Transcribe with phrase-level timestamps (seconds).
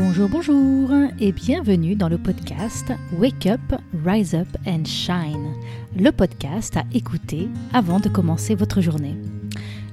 [0.00, 5.54] Bonjour, bonjour et bienvenue dans le podcast Wake Up, Rise Up and Shine,
[5.98, 9.16] le podcast à écouter avant de commencer votre journée.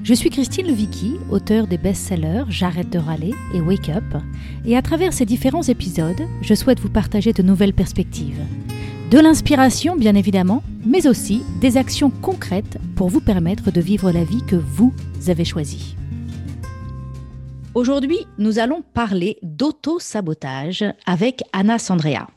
[0.04, 4.04] Je suis Christine Levicki, auteure des best-sellers J'arrête de râler et Wake Up,
[4.64, 8.44] et à travers ces différents épisodes, je souhaite vous partager de nouvelles perspectives.
[9.10, 14.24] De l'inspiration, bien évidemment, mais aussi des actions concrètes pour vous permettre de vivre la
[14.24, 14.94] vie que vous
[15.30, 15.96] avez choisie.
[17.76, 22.30] Aujourd'hui, nous allons parler d'auto-sabotage avec Anna Sandrea.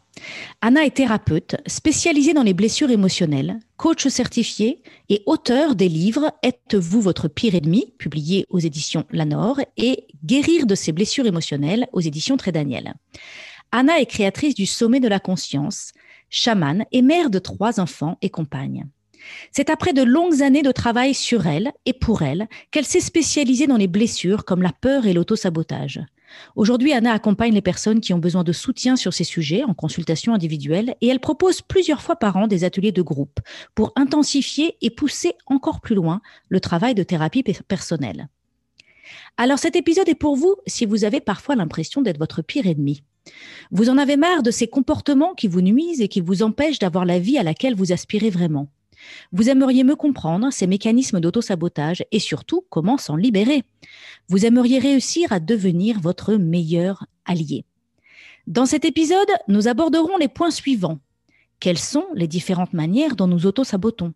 [0.63, 7.01] Anna est thérapeute spécialisée dans les blessures émotionnelles, coach certifié et auteur des livres Êtes-vous
[7.01, 12.37] votre pire ennemi, publié aux éditions Lanor, et Guérir de ses blessures émotionnelles aux éditions
[12.37, 12.95] Très Daniel.
[13.71, 15.93] Anna est créatrice du Sommet de la conscience,
[16.31, 18.89] chamane et mère de trois enfants et compagne.
[19.53, 23.67] C'est après de longues années de travail sur elle et pour elle qu'elle s'est spécialisée
[23.67, 26.01] dans les blessures comme la peur et l'autosabotage.
[26.57, 30.35] Aujourd'hui, Anna accompagne les personnes qui ont besoin de soutien sur ces sujets en consultation
[30.35, 33.41] individuelle et elle propose plusieurs fois par an des ateliers de groupe
[33.75, 38.29] pour intensifier et pousser encore plus loin le travail de thérapie personnelle.
[39.37, 43.03] Alors cet épisode est pour vous si vous avez parfois l'impression d'être votre pire ennemi.
[43.71, 47.05] Vous en avez marre de ces comportements qui vous nuisent et qui vous empêchent d'avoir
[47.05, 48.69] la vie à laquelle vous aspirez vraiment.
[49.33, 53.65] Vous aimeriez me comprendre ces mécanismes d'auto-sabotage et surtout comment s'en libérer.
[54.29, 57.65] Vous aimeriez réussir à devenir votre meilleur allié.
[58.47, 60.99] Dans cet épisode, nous aborderons les points suivants.
[61.61, 64.15] Quelles sont les différentes manières dont nous auto-sabotons?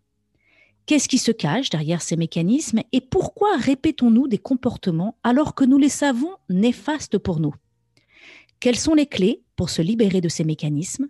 [0.85, 5.77] Qu'est-ce qui se cache derrière ces mécanismes et pourquoi répétons-nous des comportements alors que nous
[5.77, 7.53] les savons néfastes pour nous?
[8.59, 11.07] Quelles sont les clés pour se libérer de ces mécanismes?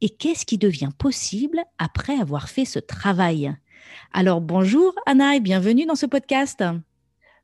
[0.00, 3.54] Et qu'est-ce qui devient possible après avoir fait ce travail?
[4.12, 6.62] Alors bonjour Anna et bienvenue dans ce podcast.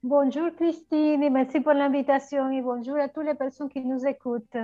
[0.04, 4.56] Bonjour Christine et merci pour l'invitation et bonjour à toutes les personnes qui nous écoutent.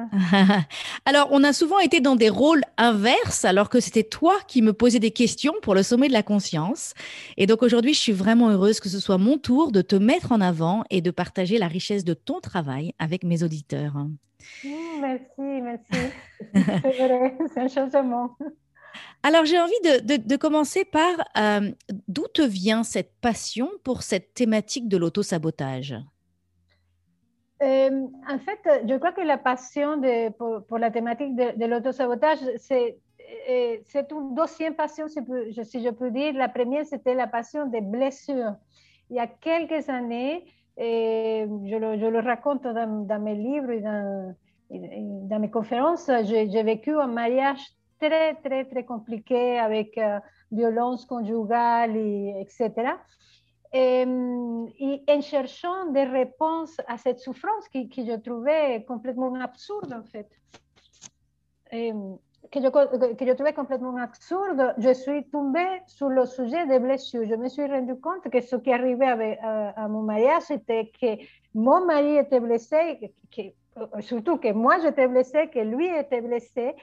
[1.04, 4.72] alors, on a souvent été dans des rôles inverses alors que c'était toi qui me
[4.72, 6.92] posais des questions pour le sommet de la conscience.
[7.36, 10.32] Et donc aujourd'hui, je suis vraiment heureuse que ce soit mon tour de te mettre
[10.32, 13.94] en avant et de partager la richesse de ton travail avec mes auditeurs.
[13.94, 14.68] Mmh,
[15.00, 16.12] merci, merci.
[16.54, 18.36] C'est vrai, c'est un changement.
[19.22, 21.70] Alors, j'ai envie de, commencer par euh,
[22.06, 25.94] d'où te vient cette passion pour cette thématique de l'auto-sabotage?
[27.62, 27.90] Euh,
[28.28, 32.98] En fait, je crois que la passion de, pour, la thématique de, l'auto-sabotage, c'est
[33.50, 36.32] euh, c'est une deuxième passion, si, je peux dire.
[36.32, 38.54] La première, c'était la passion des blessures.
[39.10, 40.46] Il y a quelques années,
[40.78, 44.34] je le, je, le, raconte dans, dans, mes livres et dans,
[44.70, 47.60] dans mes conférences, j'ai vécu un mariage
[47.98, 50.18] très, très, très compliqué avec euh,
[50.52, 52.92] violence conjugale, et, etc.
[53.72, 60.04] Et, en cherchant des réponses à cette souffrance que, que je trouvais complètement absurde, en
[60.04, 60.28] fait,
[61.72, 61.92] et,
[62.50, 67.24] que, je, que je trouvais complètement absurde, je suis tombée sur le sujet des blessures.
[67.28, 71.22] Je me suis rendu compte que ce qui arrivait avec, à, mon mariage, c'était que
[71.54, 73.12] mon mari était blessé,
[74.00, 76.74] surtout que moi j'étais blessée, que lui était blessé,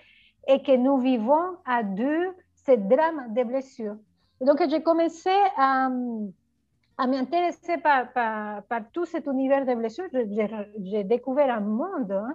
[0.47, 2.35] et que nous vivons à deux
[2.66, 3.97] ce drame de blessures.
[4.41, 5.89] Donc, j'ai commencé à,
[6.97, 10.07] à m'intéresser par, par, tout cet univers de blessures.
[10.11, 12.34] J'ai découvert un monde hein,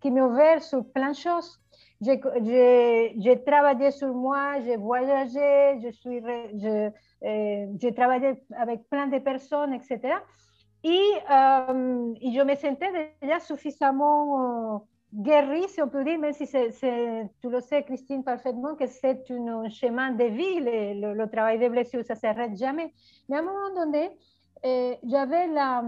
[0.00, 1.60] qui m'a ouvert sur plein de choses.
[2.00, 6.90] J'ai travaillé sur moi, j'ai voyagé, je
[7.22, 10.14] euh, j'ai travaillé avec plein de personnes, etc.
[10.82, 17.60] Et, je me sentais déjà suffisamment guéri, si on peut dire, même si tu le
[17.60, 22.18] sais, Christine, parfaitement, que c'est un chemin de vie, le, travail des blessures, ça ne
[22.18, 22.92] s'arrête jamais.
[23.28, 24.10] Mais à un moment donné,
[24.64, 25.82] euh, j'avais la,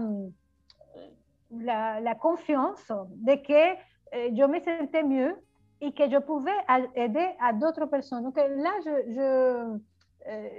[1.51, 3.77] la, confiance de que
[4.13, 5.35] je me sentais mieux
[5.81, 6.51] et que je pouvais
[6.95, 8.23] aider à d'autres personnes.
[8.23, 8.71] Donc là,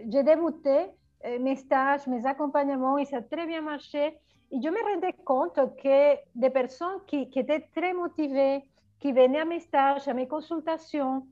[0.06, 0.86] j'ai débuté
[1.40, 4.18] mes stages, mes accompagnements, et ça a très bien marché.
[4.52, 8.62] Et je me rendais compte que des personnes qui, étaient très motivées,
[9.00, 11.26] qui venaient à mes stages, à mes consultations,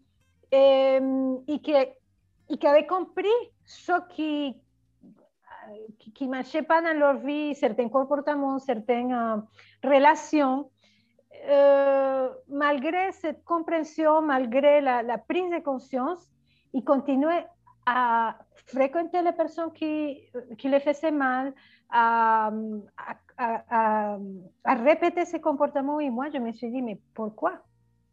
[0.51, 0.99] et,
[1.63, 4.57] qui, avaient compris ce qui
[6.15, 9.37] qui ne marchait pas dans leur vie, certains comportements, certaines euh,
[9.85, 10.71] relations,
[11.49, 16.31] euh, malgré cette compréhension, malgré la, prise de conscience,
[16.73, 17.47] ils continuaient
[17.87, 18.37] à
[18.67, 20.21] fréquenter les personnes qui,
[20.59, 21.53] qui les faisaient mal,
[21.91, 22.51] à,
[23.37, 24.19] à,
[24.65, 26.01] à, répéter ces comportements.
[26.01, 27.55] Et moi, je me suis dit, mais pourquoi,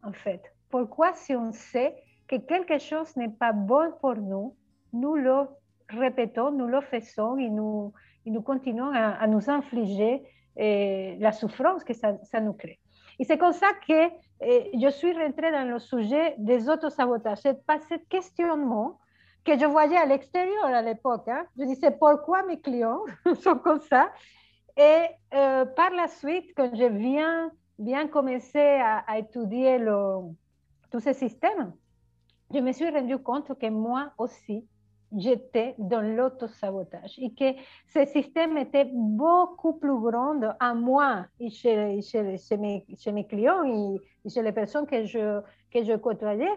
[0.03, 1.95] en fait Pourquoi, si on sait
[2.27, 4.55] que quelque chose n'est pas bon pour nous,
[4.93, 5.47] nous le
[5.89, 7.93] répétons, nous le faisons et nous,
[8.25, 10.23] et nous continuons à, nous infliger
[10.55, 12.79] eh, la souffrance que ça, ça nous crée?
[13.17, 14.09] Et c'est comme ça que
[14.41, 17.39] eh, je suis rentrée dans le sujet des autosabotages.
[17.39, 18.99] C'est pas ce questionnement
[19.45, 21.27] que je voyais à l'extérieur à l'époque.
[21.27, 21.45] Hein.
[21.57, 23.01] Je disais pourquoi mes clients
[23.41, 24.09] sont comme ça?
[24.77, 30.19] Et euh, par la suite, quand je viens bien commencer à, étudier le,
[30.91, 31.73] tous ces systèmes,
[32.53, 34.65] je me suis rendu compte que moi aussi,
[35.15, 41.75] j'étais dans l'autosabotage et que ce système était beaucoup plus grand à moi et chez
[42.57, 45.41] mes, clients et chez les personnes que je,
[45.71, 46.51] que je côtoyais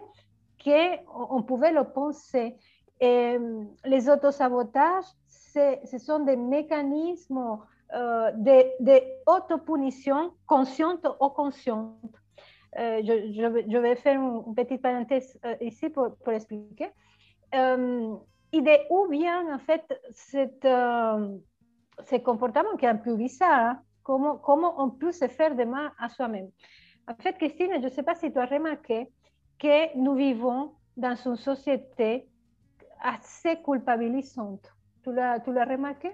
[0.63, 2.55] qu'on pouvait le penser.
[3.03, 3.37] Et
[3.83, 7.59] les autosabotages, ce sont des mécanismes
[7.93, 8.31] euh,
[8.79, 12.15] d'autopunition consciente ou consciente.
[12.79, 16.91] Euh, je, vais faire une, petite parenthèse euh, ici pour, expliquer.
[17.53, 18.15] Euh,
[18.53, 19.83] et de où vient en fait
[20.13, 20.47] ce
[22.19, 26.07] comportement qui est un peu bizarre, comment, comment on peut se faire de mal à
[26.07, 26.49] soi-même.
[27.09, 29.11] En fait, Christine, je ne sais pas si tu as remarqué
[29.59, 32.29] que nous vivons dans une société
[33.03, 34.67] assez culpabilisante.
[35.03, 36.09] Tu l'as remarqué?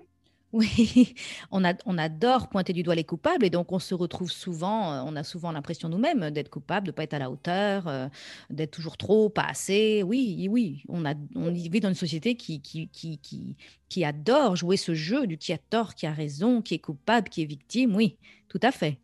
[0.51, 1.13] Oui,
[1.51, 4.93] on, a, on adore pointer du doigt les coupables et donc on se retrouve souvent,
[4.93, 7.87] euh, on a souvent l'impression nous-mêmes d'être coupable, de ne pas être à la hauteur,
[7.87, 8.07] euh,
[8.49, 10.01] d'être toujours trop, pas assez.
[10.01, 13.57] Oui, oui, on, a, on vit dans une société qui, qui, qui, qui,
[13.89, 17.29] qui adore jouer ce jeu du qui a tort, qui a raison, qui est coupable,
[17.29, 17.95] qui est victime.
[17.95, 18.99] Oui, tout à fait.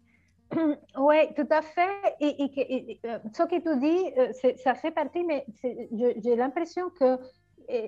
[0.98, 2.16] Oui, tout à fait.
[2.22, 7.20] Et, euh, ce que tu dis, ça fait partie, mais j'ai l'impression que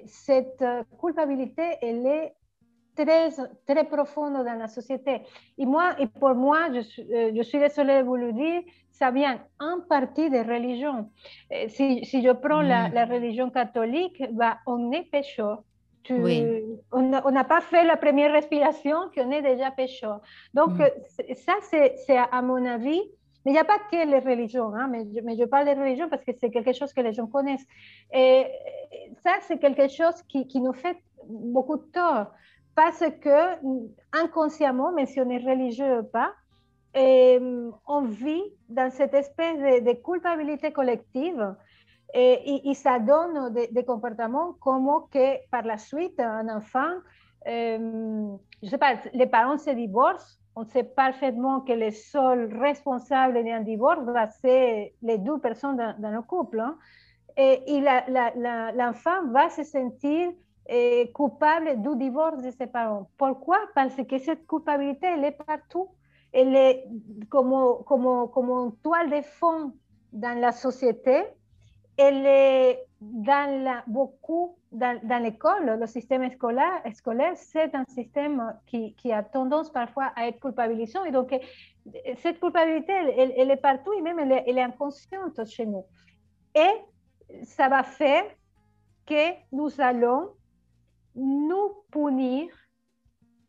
[0.06, 0.64] cette
[1.00, 2.34] culpabilité, elle est
[2.98, 3.30] très,
[3.68, 5.22] très profonde dans la société.
[5.58, 8.62] Et moi, et pour moi, je, suis, euh, je suis désolée de vous le dire,
[8.92, 11.10] ça vient en partie des religions.
[11.54, 15.64] Euh, si, si je prends la, la, religion catholique, bah, on est pécheur.
[16.10, 16.64] Oui.
[16.94, 17.02] On
[17.32, 20.22] n'a pas fait la première respiration qu'on est déjà pécheur.
[20.54, 20.82] Donc, mm.
[20.82, 23.02] euh, ça, c'est à mon avis,
[23.48, 26.22] mais il n'y a pas que les religions, hein, mais, je, parle des religions parce
[26.22, 27.66] que c'est quelque chose que les gens connaissent.
[28.14, 28.46] Et
[29.24, 30.98] ça, c'est quelque chose qui, nous fait
[31.30, 32.26] beaucoup de tort
[32.76, 33.56] parce que
[34.12, 36.34] inconsciemment, même si on est religieux ou pas,
[36.94, 41.56] on vit dans cette espèce de, culpabilité collective
[42.14, 46.96] et, ça donne des, comportements comme que par la suite, un enfant,
[47.48, 48.28] euh,
[48.62, 53.62] je sais pas, les parents se divorcent, on sait parfaitement que le seul responsable d'un
[53.62, 54.02] divorce,
[54.42, 56.60] c'est les deux personnes dans, le couple.
[56.60, 56.76] Hein.
[57.38, 57.80] Et,
[58.76, 60.32] l'enfant va se sentir
[61.14, 63.08] coupable du divorce de ses parents.
[63.18, 63.60] Pourquoi?
[63.76, 65.90] Parce que cette culpabilité, elle est partout.
[66.34, 66.86] Elle est
[67.30, 69.74] comme, comme, comme une toile de fond
[70.12, 71.24] dans la société.
[71.98, 75.78] Elle est dans la, beaucoup dans, l'école.
[75.80, 81.04] Le système scolaire, scolaire c'est un système qui, a tendance parfois à être culpabilisant.
[81.06, 81.34] Et donc,
[82.18, 85.86] cette culpabilité, elle, elle, est partout et même elle est, elle est inconsciente chez nous.
[86.56, 88.24] Et ça va faire
[89.06, 90.30] que nous allons
[91.16, 92.50] nous punir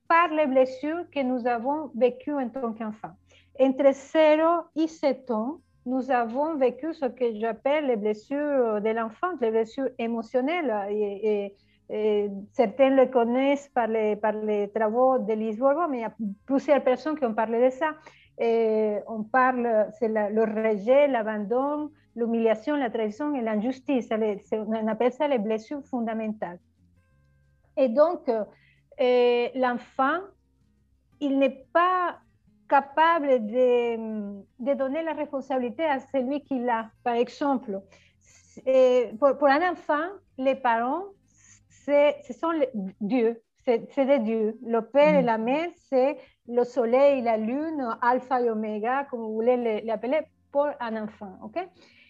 [0.09, 3.15] par les blessures que nous avons vécues en tant qu'enfants.
[3.61, 9.29] Entre 0 et 7 ans, nous avons vécu ce que j'appelle les blessures de l'enfant,
[9.41, 10.73] les blessures émotionnelles.
[10.91, 11.55] Et,
[12.53, 15.59] certains le connaissent par les, par les travaux de Lise
[15.89, 16.15] mais il y a
[16.45, 17.93] plusieurs personnes qui ont parlé de ça.
[18.39, 24.11] Et on parle, c'est le rejet, l'abandon, l'humiliation, la trahison et l'injustice.
[24.53, 26.59] On appelle ça les blessures fondamentales.
[27.79, 30.19] Et donc, euh, l'enfant,
[31.21, 32.19] il n'est pas
[32.69, 33.97] capable de,
[34.59, 36.91] de, donner la responsabilité à celui qui l'a.
[37.03, 37.81] Par exemple,
[39.19, 41.05] pour, pour, un enfant, les parents,
[41.71, 42.69] ce sont les
[43.01, 44.59] dieux, c'est des dieux.
[44.63, 49.35] Le père et la mère, c'est le soleil, la lune, alpha et oméga, comme vous
[49.35, 50.21] voulez l'appeler,
[50.51, 51.39] pour un enfant.
[51.43, 51.59] ok?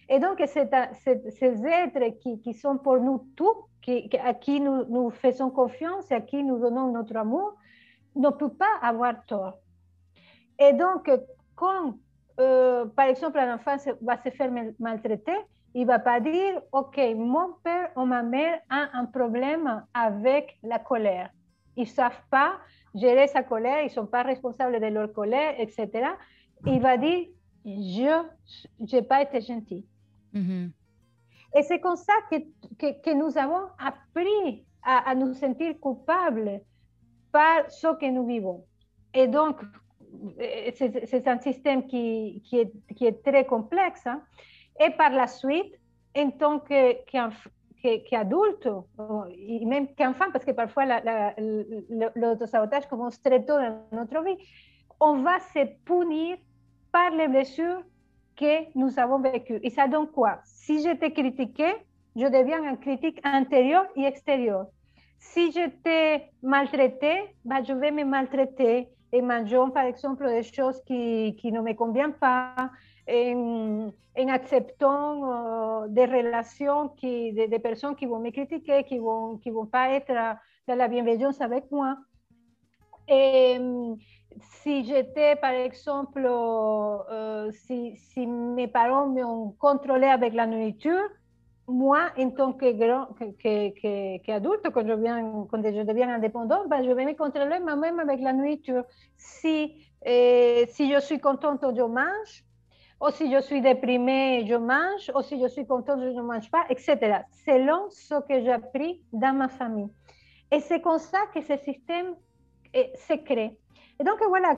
[0.09, 5.09] Et donc, ces êtres qui, qui, sont pour nous tout, qui, à qui nous, nous,
[5.11, 7.53] faisons confiance et à qui nous donnons notre amour,
[8.15, 9.59] ne peut pas avoir tort.
[10.59, 11.09] Et donc,
[11.55, 11.95] quand,
[12.39, 15.37] euh, par exemple, un enfant va se faire maltraiter,
[15.73, 20.57] il ne va pas dire, OK, mon père ou ma mère a un problème avec
[20.63, 21.29] la colère.
[21.75, 22.53] Ils ne savent pas
[22.95, 26.09] gérer sa colère, ils ne sont pas responsables de leur colère, etc.
[26.65, 27.27] Il va dire,
[27.65, 29.85] je n'ai pas été gentil.
[30.33, 30.71] Mm-hmm.
[31.55, 32.35] Et c'est comme ça que,
[32.79, 36.61] que, nous avons appris à, nous sentir coupables
[37.31, 38.65] par ce que nous vivons.
[39.13, 39.61] Et donc,
[40.75, 44.05] c'est un système qui, est, très complexe.
[44.07, 44.21] Hein.
[44.79, 45.75] Et par la suite,
[46.17, 48.69] en tant qu'adulte,
[49.31, 50.85] et même qu'enfant, parce que parfois
[52.15, 54.37] l'autosabotage commence très tôt dans notre vie,
[54.99, 56.37] on va se punir
[56.91, 57.81] par les blessures
[58.35, 59.59] que nous avons vécues.
[59.63, 60.39] Et ça donne quoi?
[60.43, 61.73] Si j'étais critiquée,
[62.15, 64.67] je deviens un critique intérieur et extérieur.
[65.19, 71.35] Si j'étais maltraitée, bah, je vais me maltraiter et mangeant, par exemple, des choses qui,
[71.39, 72.53] qui ne me conviennent pas,
[73.09, 79.37] en, en acceptant des relations, qui, des, personnes qui vont me critiquer, qui ne vont,
[79.37, 80.13] qui vont pas être
[80.67, 81.97] dans la bienveillance avec moi.
[83.07, 83.57] Et
[84.61, 91.09] si j'étais, par exemple, euh, si, si, mes parents m'ont contrôlé avec la nourriture,
[91.69, 93.09] moi, en tant qu'adulte,
[93.39, 97.59] que, que, que, quand, je viens, quand je deviens indépendante, ben, je vais me contrôler
[97.59, 98.83] moi-même avec la nourriture.
[99.15, 102.43] Si, eh, si je suis contente, je mange,
[103.01, 106.49] ou si je suis déprimée, je mange, ou si je suis contente, je ne mange
[106.51, 107.21] pas, etc.
[107.45, 109.89] Selon ce que j'ai appris dans ma famille.
[110.51, 112.15] Et c'est comme ça que ce système
[112.73, 113.57] eh, se crée.
[113.99, 114.55] Et donc voilà,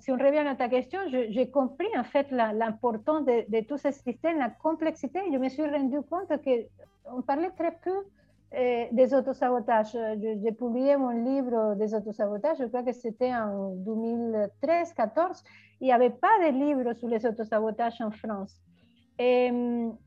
[0.00, 3.90] si on revient à ta question, j'ai compris en fait l'importance de, de, tout ce
[3.90, 5.20] système, la complexité.
[5.30, 8.04] Je me suis rendu compte qu'on parlait très peu
[8.54, 9.94] euh, des autosabotages.
[10.22, 15.42] J'ai publié mon livre des autosabotages, je crois que c'était en 2013-14.
[15.82, 18.58] Il n'y avait pas de livre sur les autosabotages en France.
[19.18, 19.50] Et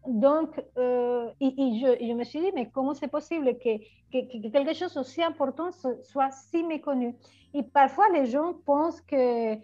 [0.07, 3.77] donc, euh, et, et je, me suis dit, mais comment c'est possible que,
[4.11, 5.69] que, que, quelque chose aussi important
[6.03, 7.15] soit si méconnu?
[7.53, 9.55] Et parfois, les gens pensent que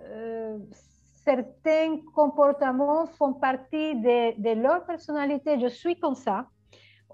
[0.00, 0.58] euh,
[1.24, 5.60] certains comportements font partie de, de, leur personnalité.
[5.60, 6.46] Je suis comme ça.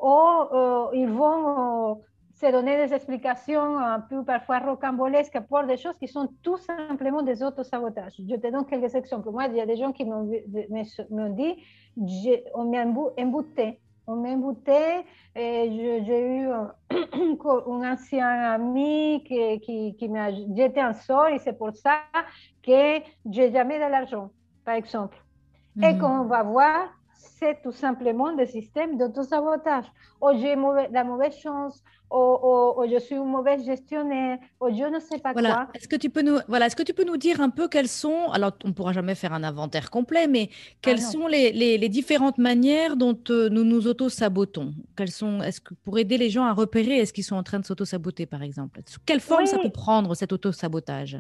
[0.01, 2.01] Ou euh, ils vont
[2.41, 7.23] se donner des explications un peu parfois rocambolesques pour des choses qui sont tout simplement
[7.23, 8.15] des autosabotages.
[8.19, 9.31] Je te donne quelques exemples.
[9.31, 10.25] Moi, il y a des gens qui m'ont
[11.41, 11.55] dit,
[12.55, 12.85] on m'a
[13.19, 13.81] embouté.
[14.07, 15.05] On m'a embouté
[15.37, 15.71] et
[16.07, 21.57] j'ai eu un, un, ancien ami qui, qui, qui m'a jeté un sort et c'est
[21.57, 21.99] pour ça
[22.63, 24.31] que j'ai jamais de l'argent,
[24.65, 25.19] par exemple.
[25.77, 25.89] Mm -hmm.
[25.89, 26.79] Et qu'on va voir,
[27.21, 29.85] c'est tout simplement des systèmes d'autosabotage.
[30.21, 30.55] Ou j'ai
[30.91, 35.55] la mauvaise chance, ou, je suis une mauvaise gestionnaire, ou je ne sais pas voilà.
[35.55, 35.69] quoi.
[35.75, 37.89] Est-ce que, tu peux nous, voilà, est-ce que tu peux nous dire un peu quelles
[37.89, 40.51] sont, alors on ne pourra jamais faire un inventaire complet, mais
[40.83, 44.75] quelles ah sont les, les, les, différentes manières dont euh, nous nous auto-sabotons?
[44.97, 47.61] Quelles sont, est-ce que pour aider les gens à repérer, est-ce qu'ils sont en train
[47.61, 48.81] de s'auto-saboter par exemple?
[48.87, 49.49] Sous quelle forme oui.
[49.49, 51.19] ça peut prendre cet auto-sabotage?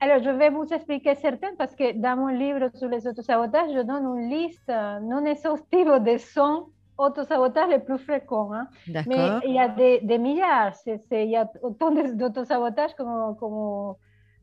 [0.00, 3.82] Alors, je vais vous expliquer certaines parce que dans mon livre sur les autosabotages, je
[3.82, 6.66] donne une liste non exhaustive des sons
[7.00, 8.52] autosabotage les plus fréquents.
[8.52, 8.66] Hein.
[8.86, 10.74] Mais il y a des, des milliards.
[10.74, 13.94] C est, c est, il y a autant d'autosabotage comme, comme,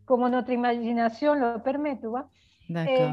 [0.05, 2.27] comme, notre imagination le permet, tu vois.
[2.69, 3.07] Et,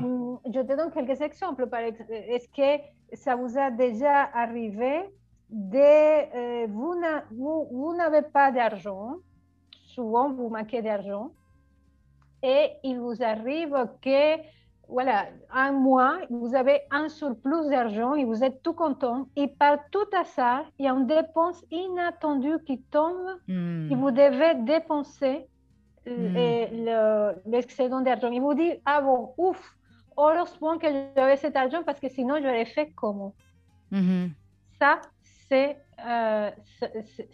[0.52, 1.68] je te donne quelques exemples.
[2.10, 2.82] Est-ce que
[3.14, 5.04] ça vous a déjà arrivé
[5.50, 5.78] de...
[5.78, 9.16] Euh, vous n'avez pas d'argent,
[9.86, 11.30] souvent vous manquez d'argent,
[12.44, 14.36] et il vous arrive que
[14.86, 19.28] voilà, un mois, vous avez un surplus d'argent et vous êtes tout content.
[19.34, 23.90] Et par tout hasard, il y a une dépense inattendue qui tombe mm.
[23.90, 25.46] et vous devez dépenser
[27.46, 28.30] l'excédent le, d'argent.
[28.30, 29.74] Il vous dit, ah bon, ouf,
[30.18, 30.86] heureusement que
[31.16, 33.32] j'avais cet argent parce que sinon, j'aurais fait comment?
[33.90, 34.28] Mm -hmm.
[34.78, 35.00] Ça,
[35.48, 35.70] c'est,
[36.06, 36.50] euh,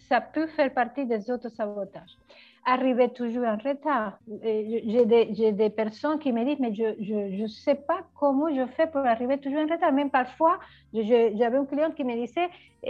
[0.08, 2.16] ça peut faire partie des autres sabotages
[2.64, 4.18] arriver toujours en retard.
[4.42, 9.00] J'ai des, personnes qui me disent, mais je ne sais pas comment je fais pour
[9.00, 9.92] arriver toujours en retard.
[9.92, 10.58] Même parfois,
[10.92, 12.48] j'avais une cliente qui me disait,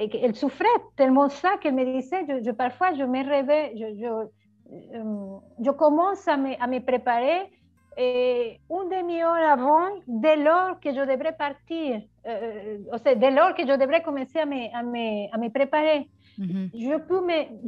[0.09, 6.37] qu'elle souffrait tellement ça qu'elle me disait, parfois je me réveille, je, euh, commence à
[6.37, 7.51] me, préparer
[7.99, 13.63] une demi-heure avant, dès lors que je devrais partir, euh, o sea, dès lors que
[13.63, 16.09] je devrais commencer à me, à me, à me préparer.
[16.41, 16.69] Mm -hmm.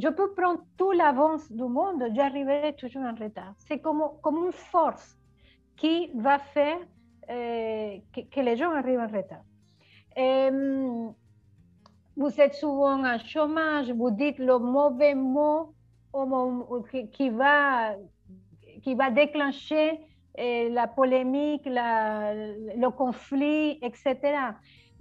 [0.03, 3.53] je, peux prendre toute l'avance du monde, j'arriverai toujours en retard.
[3.65, 4.01] C'est comme,
[4.45, 5.09] une force
[5.79, 6.79] qui va faire
[7.29, 7.97] euh,
[8.33, 9.45] que, les gens arrivent en retard.
[10.17, 10.49] Et,
[12.15, 15.73] vous êtes souvent en chômage, vous dites le mauvais mot
[17.15, 19.99] qui, va, déclencher
[20.35, 24.15] eh, la polémique, le conflit, etc.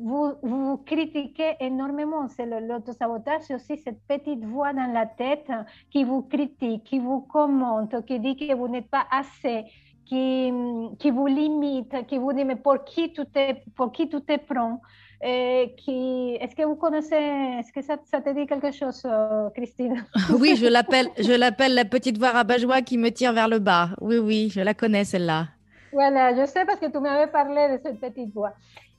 [0.05, 2.27] Vous, vous critiquez énormément.
[2.29, 5.51] C'est l'autosabotage, c'est aussi cette petite voix dans la tête
[5.91, 9.65] qui vous critique, qui vous commente, qui dit que vous n'êtes pas assez,
[10.05, 10.53] qui,
[10.99, 14.37] qui vous limite, qui vous dit mais pour qui tu te, pour qui tu te
[14.39, 14.81] prends.
[15.21, 20.05] Est-ce que vous connaissez, est-ce que ça, ça, te dit quelque chose, euh, Christine?
[20.41, 23.91] Oui, je l'appelle, je l'appelle la petite voix rabat-joie qui me tire vers le bas.
[24.01, 25.47] Oui, oui, je la connais celle-là.
[25.93, 28.55] Voilà, je sais parce que tu m'avais parlé de cette petite voix.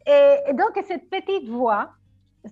[0.06, 1.90] Et, et donc, cette petite voix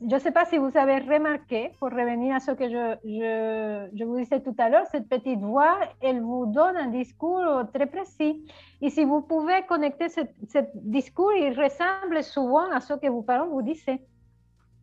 [0.09, 3.97] je ne sais pas si vous avez remarqué, pour revenir à ce que je, je,
[3.97, 7.87] je, vous disais tout à l'heure, cette petite voix, elle vous donne un discours très
[7.87, 8.41] précis.
[8.81, 13.21] Et si vous pouvez connecter ce, ce discours, il ressemble souvent à ce que vos
[13.21, 14.01] parents vous disaient.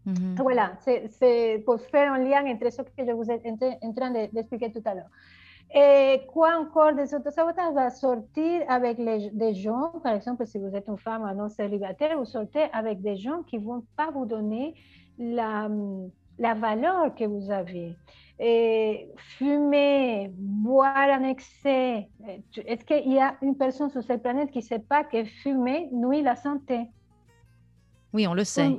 [0.05, 0.43] Mm -hmm.
[0.43, 0.67] Voilà,
[1.19, 3.37] c'est pour faire un lien entre ce que je vous ai
[3.87, 5.13] en train d'expliquer tout à l'heure.
[5.75, 6.95] Et quoi encore?
[6.95, 11.31] Des autosabotages va sortir avec les, des gens, par exemple, si vous êtes une femme
[11.37, 14.75] non célibataire, vous sortez avec des gens qui ne vont pas vous donner
[15.19, 15.69] la,
[16.39, 17.95] la valeur que vous avez.
[18.41, 22.09] Et fumer, boire en excès.
[22.57, 25.89] Est-ce qu'il y a une personne sur cette planète qui ne sait pas que fumer
[25.93, 26.87] nuit la santé?
[28.15, 28.71] Oui, on le sait.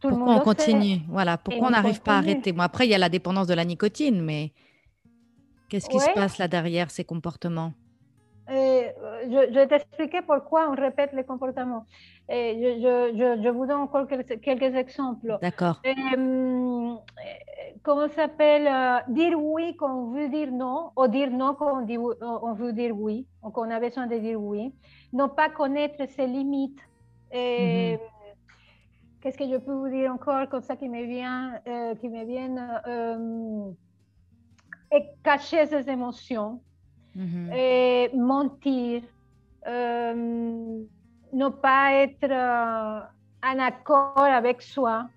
[0.00, 0.98] Tout, pourquoi on continue?
[1.08, 2.52] Voilà, pourquoi on n'arrive pas à arrêter?
[2.52, 4.52] Bon, Après, il y a la dépendance de la nicotine, mais
[5.68, 6.02] qu'est-ce qui ouais.
[6.02, 7.72] se passe là derrière ces comportements?
[8.50, 8.88] Et
[9.24, 11.86] je, je, vais t'expliquer pourquoi on répète les comportements.
[12.28, 15.38] Et je, je, je vous donne encore quelques, quelques exemples.
[15.40, 15.80] D'accord.
[15.86, 16.94] Euh,
[17.82, 21.86] comment s'appelle euh, Dire oui quand on veut dire non, ou dire non quand on,
[21.86, 24.74] dit, on veut dire oui, ou qu'on a besoin de dire oui.
[25.14, 26.80] Ne pas connaître ses limites.
[27.32, 28.14] Et, mm -hmm.
[29.24, 32.26] Qu'est-ce que je peux vous dire encore comme ça qui me vient, euh, qui me
[32.26, 33.70] vient euh,
[35.22, 36.60] cacher ses émotions.
[37.16, 37.54] Mm -hmm.
[37.56, 39.02] et mentir,
[39.66, 40.84] euh,
[41.32, 43.00] ne pas être euh,
[43.50, 45.08] en accord avec soi,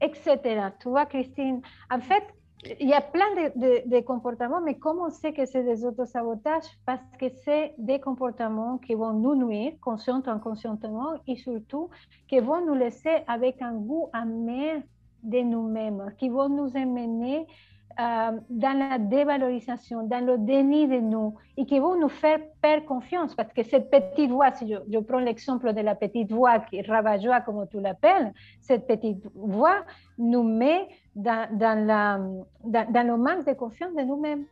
[0.00, 0.38] etc.
[0.80, 2.24] Tu vois, Christine, en fait,
[2.80, 5.84] il y a plein de, de, de, comportements, mais comment on sait que c'est des
[5.84, 11.90] autosabotages Parce que c'est des comportements qui vont nous nuire, conscient ou inconscientement, et surtout
[12.28, 14.82] qui vont nous laisser avec un goût amer
[15.22, 17.46] de nous-mêmes, qui vont nous amener
[17.98, 22.86] euh, dans la dévalorisation, dans le déni de nous, et qui vont nous faire perdre
[22.86, 26.58] confiance, parce que cette petite voix, si je, je prends l'exemple de la petite voix
[26.60, 29.84] qui ravageoit, comme tu l'appelles, cette petite voix
[30.18, 32.18] nous met dans, dans, la,
[32.64, 34.44] dans, dans le manque de confiance de nous-mêmes.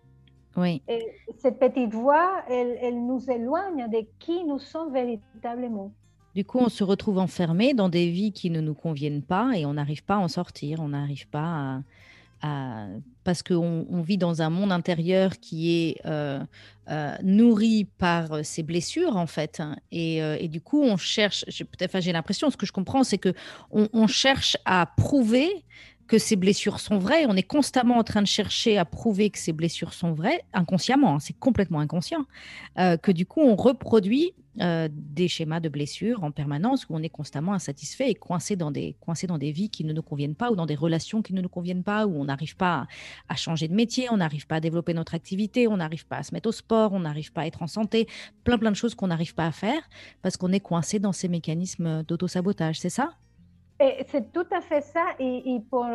[0.56, 0.82] Oui.
[0.86, 1.04] Et
[1.38, 5.92] cette petite voix, elle, elle nous éloigne de qui nous sommes véritablement.
[6.34, 9.66] Du coup, on se retrouve enfermé dans des vies qui ne nous conviennent pas et
[9.66, 11.80] on n'arrive pas à en sortir, on n'arrive pas à,
[12.42, 12.86] à,
[13.24, 16.40] parce qu'on on vit dans un monde intérieur qui est euh,
[16.90, 22.00] euh, nourri par ces blessures en fait hein, et, euh, du coup on cherche peut-être
[22.00, 23.32] j'ai l'impression ce que je comprends c'est que
[23.70, 25.64] on, cherche à prouver
[26.08, 27.24] que ces blessures sont vraies.
[27.26, 31.14] On est constamment en train de chercher à prouver que ces blessures sont vraies inconsciemment
[31.14, 32.26] hein, c'est complètement inconscient.
[32.78, 37.02] Euh, que du coup on reproduit euh, des schémas de blessures en permanence où on
[37.02, 40.34] est constamment insatisfait et coincé dans des, coincé dans des vies qui ne nous conviennent
[40.34, 42.86] pas ou dans des relations qui ne nous conviennent pas, où on n'arrive pas
[43.30, 46.22] à, changer de métier, on n'arrive pas à développer notre activité, on n'arrive pas à
[46.22, 48.06] se mettre au sport, on n'arrive pas à être en santé,
[48.44, 49.82] plein plein de choses qu'on n'arrive pas à faire
[50.20, 53.14] parce qu'on est coincé dans ces mécanismes d'autosabotage, c'est ça?
[53.80, 55.04] C'est tout à fait ça.
[55.18, 55.86] Et, pour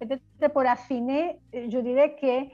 [0.00, 2.52] peut-être pour affiner, je dirais que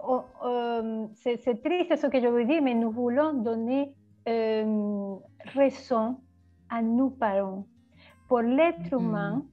[0.00, 3.90] oh, euh, c'est triste ce que je veux dire, mais nous voulons donner
[4.28, 5.16] euh,
[5.54, 6.18] raison
[6.68, 7.66] à nos parents.
[8.28, 9.44] Pour l'être humain,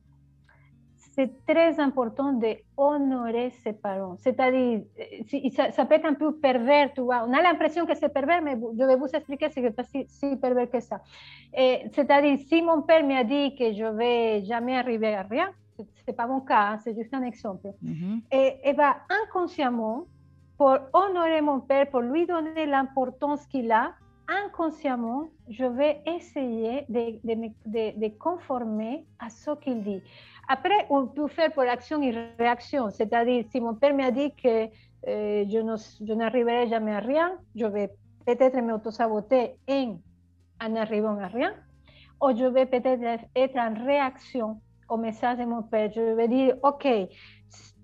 [1.15, 4.17] c'est très important d'honorer ses parents.
[4.17, 4.81] C'est-à-dire,
[5.55, 7.23] ça, ça, peut être un peu pervers, tu vois.
[7.27, 10.05] On a l'impression que c'est pervers, mais je vais vous expliquer ce n'est pas si,
[10.07, 11.01] si, pervers que ça.
[11.55, 15.83] C'est-à-dire, si mon père m'a dit que je ne vais jamais arriver à rien, ce
[16.07, 17.67] n'est pas mon cas, hein, c'est juste un exemple.
[17.81, 18.21] Mm -hmm.
[18.31, 20.05] et, et va inconsciemment,
[20.57, 23.85] pour honorer mon père, pour lui donner l'importance qu'il a,
[24.27, 30.01] inconsciemment, je vais essayer de, de, conformer à ce qu'il dit.
[30.47, 34.65] Après, on peut faire pour action et réaction, c'est-à-dire si mon père m'a dit que
[35.07, 37.89] euh, je n'arriverai jamais à rien, je vais
[38.25, 39.97] peut-être m'auto-saboter en,
[40.61, 41.53] en arrivant à rien,
[42.21, 44.59] ou je vais peut-être être en réaction
[44.89, 45.91] au message de mon père.
[45.93, 46.87] Je vais dire, OK,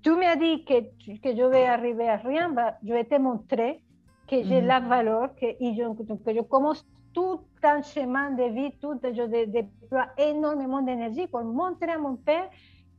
[0.01, 0.79] tu m'as dit que,
[1.21, 3.81] que je vais arriver à rien, bah, je vais te montrer
[4.29, 4.67] que j'ai mm.
[4.67, 10.07] la valeur, que je, que je commence tout un chemin de vie, tout, je déploie
[10.17, 12.49] énormément d'énergie pour montrer à mon père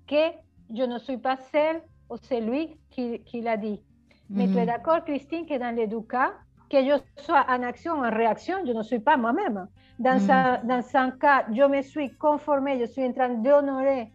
[0.07, 0.33] que
[0.75, 3.81] je ne suis pas celle ou celui qui, qui l'a dit.
[4.29, 4.37] Mm.
[4.37, 6.33] Mais tu es d'accord, Christine, que dans les deux cas,
[6.69, 9.69] que je sois en action ou en réaction, je ne suis pas moi-même.
[9.99, 10.31] Dans, mm.
[10.31, 14.11] un, dans un cas, je me suis conformée, je suis en train d'honorer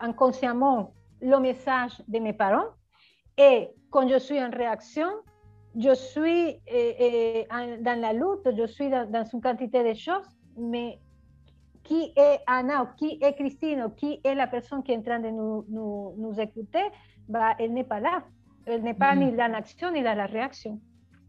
[0.00, 2.70] inconsciemment le message de mes parents.
[3.36, 5.08] Et quand je suis en réaction,
[5.76, 7.46] je suis eh, eh,
[7.80, 10.98] dans la lutte, je suis dans, dans, une quantité de choses, mais
[11.84, 15.02] qui est Anna ou qui est Christine ou qui est la personne qui est en
[15.02, 16.84] train de nous, nous, nous écouter,
[17.28, 18.22] bah, elle n'est pas là.
[18.66, 19.18] Elle n'est pas mm.
[19.18, 20.78] ni dans l'action ni dans la réaction.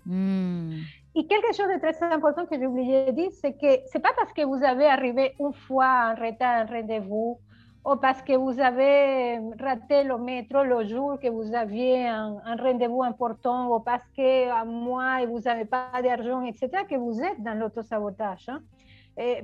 [0.05, 0.73] Mm.
[1.15, 4.13] Et quelque chose de très important que j'ai oublié de dire, c'est que c'est pas
[4.17, 7.39] parce que vous avez arrivé une fois en retard un rendez-vous
[7.85, 13.03] ou parce que vous avez raté le métro le jour que vous aviez un, rendez-vous
[13.03, 17.57] important, ou parce qu'à mois et vous n'avez pas d'argent, etc., que vous êtes dans
[17.57, 18.49] l'autosabotage.
[18.49, 18.61] Hein.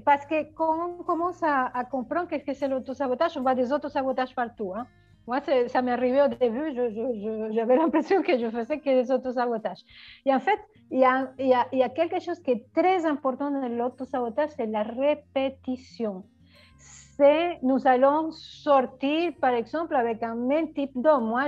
[0.04, 4.36] parce que quand on commence à, comprendre qu'est-ce que c'est l'autosabotage, on voit des autosabotages
[4.36, 4.74] partout.
[4.76, 4.86] Hein.
[5.28, 6.76] Moi, ça m'est arrivé au début,
[7.52, 9.84] j'avais l'impression que je faisais que des autosabotages.
[10.26, 10.60] Et en fait,
[10.92, 13.68] il y, a, y a, il y a quelque chose qui est très important dans
[13.68, 16.26] l'autosabotage, c'est la répétition
[17.62, 21.28] nous allons sortir, par exemple, avec un même type d'homme.
[21.28, 21.46] Moi,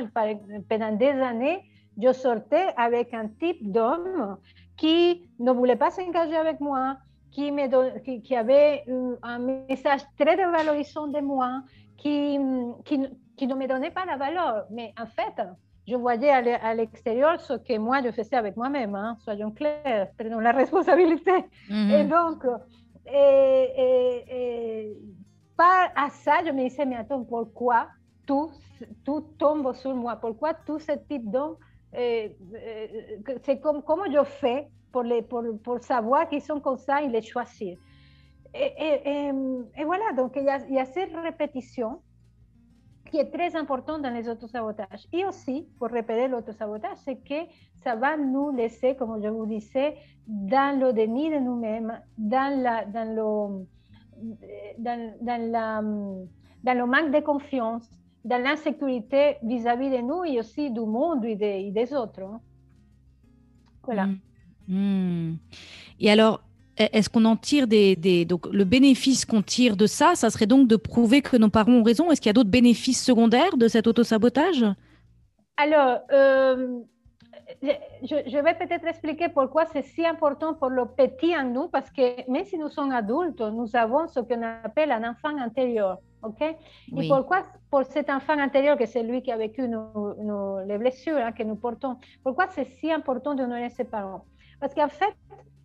[0.70, 1.64] pendant des années,
[2.02, 4.38] je sortais avec un type d'homme
[4.78, 6.98] qui ne voulait pas s'engager avec moi,
[7.32, 8.86] qui, me qui, qui, avait
[9.24, 11.64] un message très valorisant de moi,
[11.98, 12.40] qui,
[12.86, 13.00] qui,
[13.36, 14.66] qui, ne me donnait pas la valeur.
[14.70, 15.42] Mais en fait,
[15.88, 20.40] je voyais à l'extérieur ce que moi je faisais avec moi-même, hein, soyons clairs, prenons
[20.40, 21.32] la responsabilité.
[21.70, 21.92] Mm-hmm.
[21.92, 22.46] Et donc,
[23.12, 24.98] et, et,
[25.58, 27.88] par à ça, je me disais, mais attends, pourquoi
[29.38, 31.58] tombe sur moi Pourquoi tout ce type d'hommes
[31.96, 36.78] euh, euh, C'est comme comment je fais pour, les, pour, pour savoir qu'ils sont comme
[36.78, 37.78] ça et les choisir.
[38.54, 39.30] Et,
[39.78, 40.06] et, voilà,
[40.46, 42.02] y, a, il y, a, cette répétition
[43.12, 43.20] qui
[47.24, 47.50] que
[47.84, 49.96] ça va nous laisser, comme je vous disais,
[50.28, 52.86] dans le déni de nous-mêmes, dans, la,
[54.78, 57.90] dans, dans, la, dans le manque de confiance,
[58.26, 62.22] dans l'insécurité vis-à-vis de nous et aussi du monde et, de, des autres.
[62.22, 62.42] Hein.
[63.84, 64.08] Voilà.
[64.08, 64.18] Mm.
[64.68, 65.38] Mm.
[66.00, 66.42] Et alors,
[66.80, 70.30] e-, est-ce qu'on en tire des, des, Donc, le bénéfice qu'on tire de ça, ça
[70.30, 72.12] serait donc de prouver que nos parents ont raison?
[72.12, 74.66] Est-ce qu'il y a d'autres bénéfices secondaires de cet autosabotage?
[75.58, 76.80] Alors, euh,
[77.62, 82.30] je, vais peut-être expliquer pourquoi c'est si important pour le petit en nous, parce que
[82.30, 86.00] même si nous sommes adultes, nous avons ce qu'on appelle un enfant intérieur.
[86.24, 86.42] ok?
[86.42, 91.18] Et pourquoi pour cet enfant intérieur, que c'est lui qui a vécu nos, les blessures
[91.18, 94.26] hein, que nous portons, pourquoi c'est si important d'honorer ses parents?
[94.60, 95.14] Parce qu'en fait,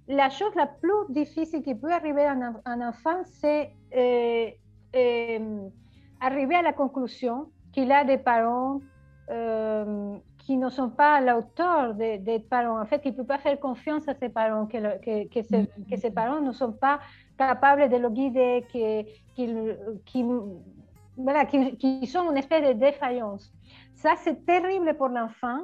[0.08, 4.50] la chose la plus difficile qui peut arriver à un, enfant, c'est euh,
[4.96, 5.68] euh,
[6.20, 8.80] arriver à la conclusion qu'il a des parents
[9.30, 12.80] euh, qui ne sont pas à la hauteur des, parents.
[12.80, 15.96] En fait, il ne peut pas faire confiance à ses parents, que, que, que, mm-hmm.
[15.96, 16.98] ses, parents ne sont pas
[17.38, 20.24] capables de le guider, qu'ils qui,
[21.16, 23.52] voilà, qui, sont une espèce de défaillance.
[23.94, 25.60] Ça, c'est terrible pour l'enfant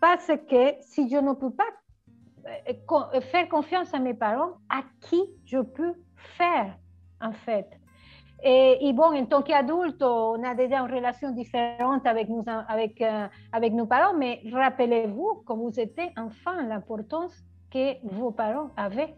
[0.00, 1.70] parce que si je ne peux pas
[2.46, 5.94] euh, faire confiance à mes parents, à qui je peux
[6.36, 6.76] faire
[7.20, 7.79] en fait?
[8.42, 13.26] Et, bon, en tant qu'adulte, on a déjà une relation différente avec, nous, avec, euh,
[13.52, 17.34] avec nos parents, mais rappelez-vous, quand vous étiez enfant, l'importance
[17.70, 19.14] que vos parents avaient.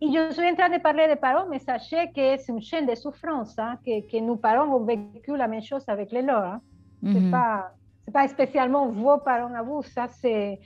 [0.00, 2.86] Et je suis en train de parler des parents, mais sachez que c'est une chaîne
[2.86, 6.44] de souffrance, hein, que, que, nos parents ont vécu la même chose avec les leurs.
[6.44, 6.60] Hein.
[7.04, 7.72] Ce n'est pas,
[8.12, 10.58] pas spécialement vos parents à vous, ça c'est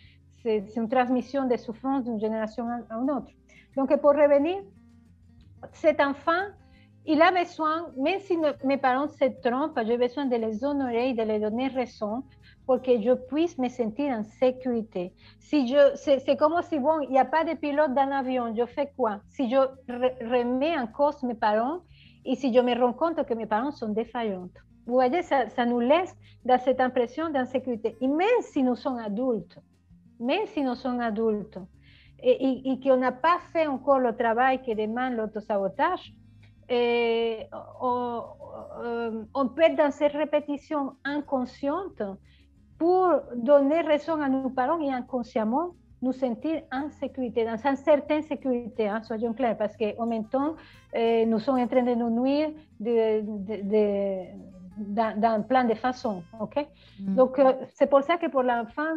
[0.45, 3.31] une transmission de souffrance d'une génération à une autre.
[3.77, 4.57] Donc, pour revenir,
[5.73, 6.43] cet enfant,
[7.07, 11.15] il a besoin, même si mes parents se trompent, j'ai besoin de les honorer et
[11.15, 12.25] de les donner raison
[12.67, 15.13] pour que je puisse me sentir en sécurité.
[15.39, 18.93] Si c'est, comme si, bon, il n'y a pas de pilote dans l'avion, je fais
[18.97, 19.21] quoi?
[19.29, 21.79] Si je remets en cause mes parents
[22.25, 24.49] et si je me rends compte que mes parents sont défaillants.
[24.87, 26.15] Vous voyez, ça, nous laisse
[26.45, 27.97] dans cette impression d'insécurité.
[28.01, 29.59] Et même si nous sommes adultes,
[30.19, 31.59] même si nous sommes adultes,
[32.21, 36.13] et, et qu'on n'a pas fait encore le travail que demande l'autosabotage,
[36.69, 37.47] et
[37.81, 38.23] on,
[39.35, 42.03] on, peut être dans cette répétition inconsciente
[42.79, 48.23] pour donner raison à nos parents et inconsciemment nous sentir en sécurité, dans une certaine
[48.23, 50.55] sécurité, hein, soyons clairs, parce qu'en même temps,
[50.93, 54.25] eh, nous sommes en train de nous nuire de, de,
[54.77, 56.23] dans, plein de façons.
[56.39, 56.67] ok?
[57.01, 57.15] Mm.
[57.15, 58.93] Donc, euh, c'est pour ça que pour l'enfant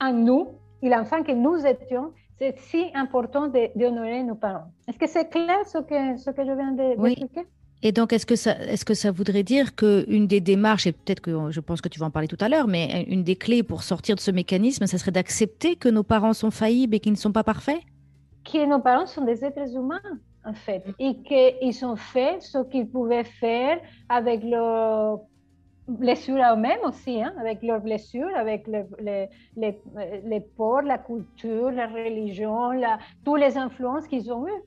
[0.00, 0.48] en nous,
[0.80, 4.70] et l'enfant que nous étions, c'est si important d'honorer nos parents.
[4.86, 7.46] Est-ce que c'est clair ce que, ce que je viens d'expliquer?
[7.82, 11.20] Et donc, est-ce que, ça, est-ce que ça voudrait dire qu'une des démarches, et peut-être
[11.20, 13.62] que je pense que tu vas en parler tout à l'heure, mais une des clés
[13.62, 17.12] pour sortir de ce mécanisme, ça serait d'accepter que nos parents sont faillibles et qu'ils
[17.12, 17.80] ne sont pas parfaits?
[18.44, 20.00] Que nos parents sont des êtres humains,
[20.44, 25.20] en fait, et qu'ils ont fait ce qu'ils pouvaient faire avec leur
[25.88, 29.80] blessures à eux-mêmes aussi, hein, avec leurs blessures, avec les, les, les,
[30.24, 34.62] les ports, la culture, la religion, la, toutes les influences qu'ils ont eues.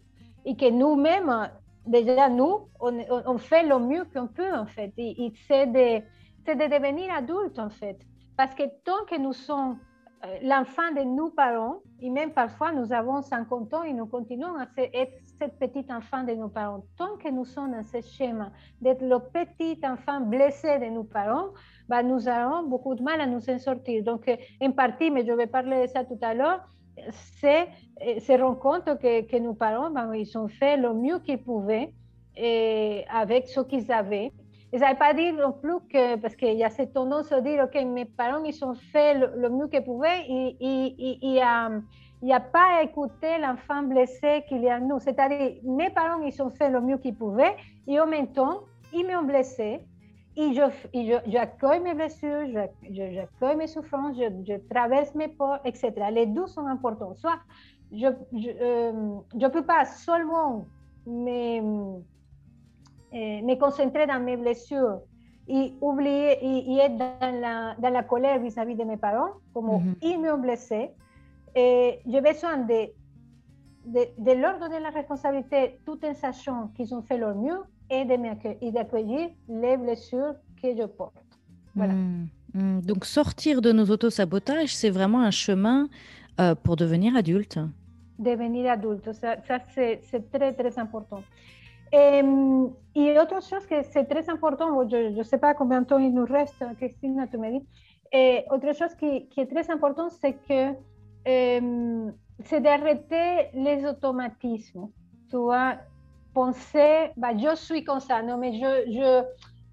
[0.45, 1.49] Et que nous-mêmes,
[1.85, 4.91] déjà nous, on, on, fait le mieux qu'on peut en fait.
[4.97, 5.99] Et, c'est de,
[6.47, 7.99] de, devenir adulte en fait.
[8.35, 9.77] Parce que tant que nous sommes
[10.25, 14.55] euh, l'enfant de nos parents, et même parfois nous avons 50 ans et nous continuons
[14.57, 16.83] à être cette petite enfant de nos parents.
[16.99, 21.49] Tant que nous sommes dans ce schéma d'être le petit enfant blessé de nos parents,
[21.89, 24.03] bah, nous avons beaucoup de mal à nous en sortir.
[24.03, 26.59] Donc, euh, en partie, mais je vais parler de ça tout à l'heure,
[27.39, 27.63] c'est
[28.05, 31.91] euh, se rendre compte que, nos parents, bah, ils ont fait le mieux qu'ils pouvaient
[32.37, 34.31] et avec ce qu'ils avaient.
[34.73, 37.41] Et ça ne pas dire non plus que, parce qu'il y a cette tendance à
[37.41, 41.41] dire, OK, mes parents, ils ont fait le, mieux qu'ils pouvaient, et
[42.21, 44.99] il n'y a, pas à écouter l'enfant blessé qu'il y a en nous.
[44.99, 47.55] C'est-à-dire, mes parents, ils ont fait le mieux qu'ils pouvaient,
[47.87, 48.61] et en même temps,
[48.93, 49.79] ils m'ont blessé,
[50.37, 52.45] et j'accueille mes blessures,
[52.89, 55.91] j'accueille mes souffrances, je, traverse mes peurs, etc.
[56.11, 57.13] Les deux sont importants.
[57.15, 57.39] Soit
[57.91, 60.65] je ne euh, peux pas seulement
[61.05, 61.99] me,
[63.11, 64.99] eh, me concentrer dans mes blessures
[65.49, 69.79] et oublier et, être dans la, dans la colère vis-à-vis de mes parents, comme mm
[69.79, 69.95] -hmm.
[70.01, 70.91] ils m'ont blessé.
[71.55, 72.87] Et j'ai besoin de,
[73.85, 77.59] de, de, leur donner la responsabilité tout en sachant qu'ils ont fait leur mieux
[77.89, 78.05] et
[78.71, 81.15] d'accueillir les blessures que je porte.
[81.75, 81.93] Voilà.
[81.93, 82.81] Mm, mm.
[82.81, 85.89] Donc sortir de nos autosabotages, c'est vraiment un chemin
[86.39, 87.59] euh, pour devenir adulte.
[88.17, 91.23] Devenir adulte, ça, ça c'est très très important.
[91.93, 92.21] Et,
[92.95, 96.13] et, autre chose que c'est très important, je ne sais pas combien de temps il
[96.13, 97.65] nous reste, Christine, tu me dis.
[98.13, 100.73] Et autre chose qui, qui est très important, c'est que
[101.25, 104.89] c'est d'arrêter les automatismes.
[105.29, 105.75] Tu vois,
[106.33, 109.23] penser, bah, je suis comme ça, non, mais je, je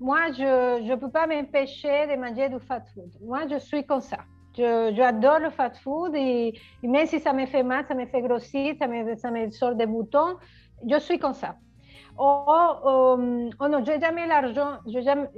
[0.00, 3.10] moi, je ne peux pas m'empêcher de manger du fast food.
[3.20, 4.18] Moi, je suis comme ça.
[4.56, 8.74] J'adore le fast food et, même si ça me fait mal, ça me fait grossir,
[8.78, 10.36] ça me, ça me sort des boutons,
[10.88, 11.56] je suis comme ça.
[12.16, 13.16] Oh, oh,
[13.60, 15.28] oh non, j'ai jamais l'argent, j'ai jamais,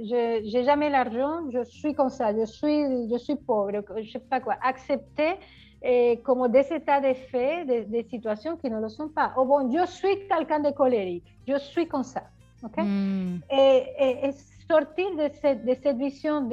[0.43, 3.71] jamais l'argent, je suis comme ça, je suis, je suis pauvre,
[4.01, 4.55] je sais pas quoi.
[4.63, 5.35] Accepter
[5.81, 9.33] des états de fait, des, des, situations qui ne le sont pas.
[9.37, 12.23] Oh bon, je suis quelqu'un de colérique, je suis comme ça.
[12.63, 12.83] Okay?
[12.83, 13.41] Mm.
[13.51, 14.31] Et, et, et,
[14.69, 16.49] sortir de cette, de cette vision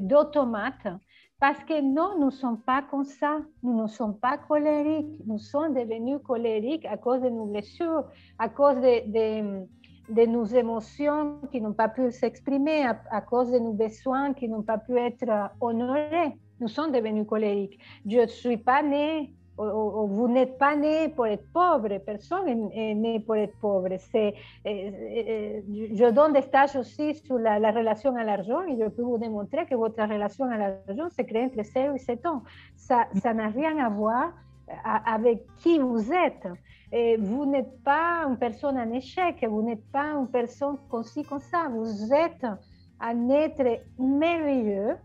[0.00, 0.86] d'automate,
[1.38, 5.38] parce que non, nous ne sommes pas comme ça, nous ne sommes pas colériques, nous
[5.38, 8.04] sommes devenus colériques à cause de nos blessures,
[8.38, 9.66] à cause de, de,
[10.08, 14.48] de nos émotions qui n'ont pas pu s'exprimer, à, à, cause de nos besoins qui
[14.48, 15.24] n'ont pas pu être
[15.60, 16.32] honorés
[16.64, 17.78] nous sommes devenus colériques.
[18.06, 22.94] Je ne suis pas né, ou, vous n'êtes pas né pour être pauvre, personne n'est
[22.94, 23.90] né pour être pauvre.
[24.10, 29.18] C'est, je donne des stages aussi sur la, relation à l'argent et je peux vous
[29.18, 32.42] démontrer que votre relation à l'argent se crée entre 0 et 7 ans.
[32.76, 34.32] Ça, n'a rien à voir
[35.04, 36.48] avec qui vous êtes.
[37.20, 41.40] Vous n'êtes pas une personne en échec, vous n'êtes pas une personne comme ci, comme
[41.40, 41.68] ça.
[41.70, 42.46] Vous êtes
[43.00, 44.96] un être merveilleux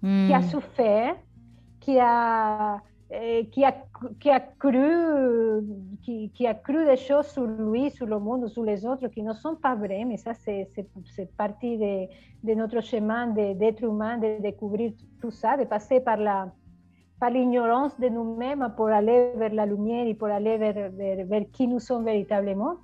[0.00, 0.42] qui a hmm.
[0.42, 1.16] souffert,
[1.80, 3.74] qui a, eh, qui a,
[4.18, 5.62] qui a cru,
[6.02, 9.22] qui, qui, a cru des choses sur lui, sur le monde, sur les autres qui
[9.22, 10.68] ne sont pas vraies, mais ça, c'est
[11.36, 12.06] partie de,
[12.44, 16.50] de, notre chemin d'être humain, de découvrir tout ça, de passer par la
[17.18, 21.44] par l'ignorance de nous-mêmes pour aller vers la lumière et pour aller vers, vers, vers
[21.52, 22.76] qui nous sommes véritablement.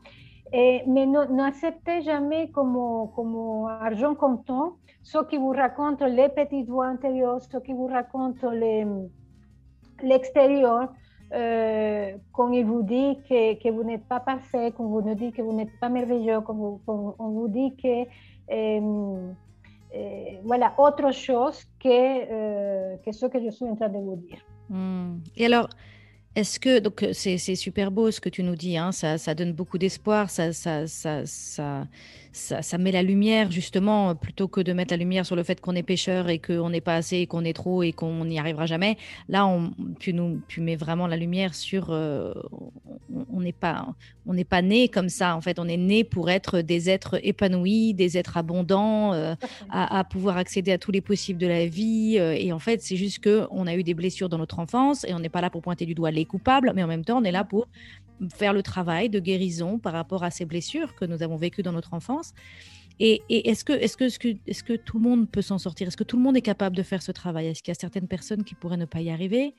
[0.53, 6.87] Et, mais n'acceptez jamais comme, comme argent comptant ce qui vous raconte les petites voix
[6.87, 8.45] intérieures, ce qui vous raconte
[10.03, 10.93] l'extérieur,
[11.31, 15.43] quand il vous dit que, que vous n'êtes pas parfait, quand vous nous dit que
[15.43, 18.07] vous n'êtes pas merveilleux, quand, on vous dit que
[18.53, 19.33] euh,
[20.45, 24.39] voilà autre chose que, que ce que je suis en train de vous dire.
[25.37, 25.69] Et alors,
[26.37, 29.53] est-ce que, donc c'est super beau ce que tu nous dis, hein, ça, ça, donne
[29.53, 31.87] beaucoup d'espoir, ça, ça, ça, ça
[32.37, 35.75] ça, met la lumière justement plutôt que de mettre la lumière sur le fait qu'on
[35.75, 38.97] est pêcheur et qu'on n'est pas assez, qu'on est trop et qu'on n'y arrivera jamais.
[39.29, 42.35] Là, on, tu nous, tu mets vraiment la lumière sur, euh,
[43.33, 43.87] on n'est pas,
[44.27, 45.35] on pas né comme ça.
[45.35, 49.35] En fait, on est né pour être des êtres épanouis, des êtres abondants, euh,
[49.71, 52.17] à, pouvoir accéder à tous les possibles de la vie.
[52.19, 55.05] Euh, et en fait, c'est juste que on a eu des blessures dans notre enfance
[55.05, 57.19] et on n'est pas là pour pointer du doigt les coupables, mais en même temps,
[57.19, 57.69] on est là pour
[58.35, 61.73] faire le travail de guérison par rapport à ces blessures que nous avons vécues dans
[61.73, 62.33] notre enfance.
[62.99, 65.87] Et, est-ce que, est que, est que tout le monde peut s'en sortir?
[65.87, 67.49] Est-ce que tout le monde est capable de faire ce travail?
[67.49, 69.55] Est-ce qu'il y a certaines personnes qui pourraient ne pas y arriver?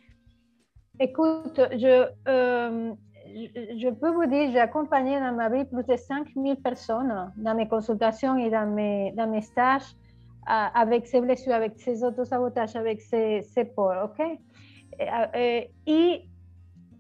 [1.00, 2.94] Écoute, je, euh,
[3.36, 7.68] je, peux vous dire, j'ai accompagné dans ma vie plus de 5000 personnes dans mes
[7.68, 9.96] consultations et dans mes, dans mes stages
[10.48, 14.26] avec ces blessures, avec ces autosabotages, avec ces, ces peurs, ok?
[15.36, 16.30] Et, j'ai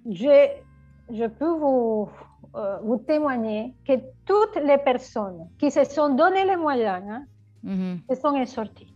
[0.09, 2.09] je peux vous,
[2.55, 3.93] euh, vous témoigner que
[4.25, 7.23] toutes les personnes qui se sont donné les moyens hein,
[7.63, 7.95] mm -hmm.
[8.09, 8.93] se sont sorties.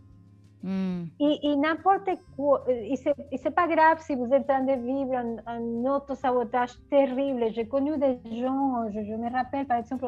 [0.63, 1.05] Mm.
[1.19, 5.15] Et, n'importe quoi, et c'est pas grave si vous êtes en train de vivre
[5.47, 7.51] un, auto-sabotage terrible.
[7.51, 10.05] J'ai connu des gens, je, me rappelle par exemple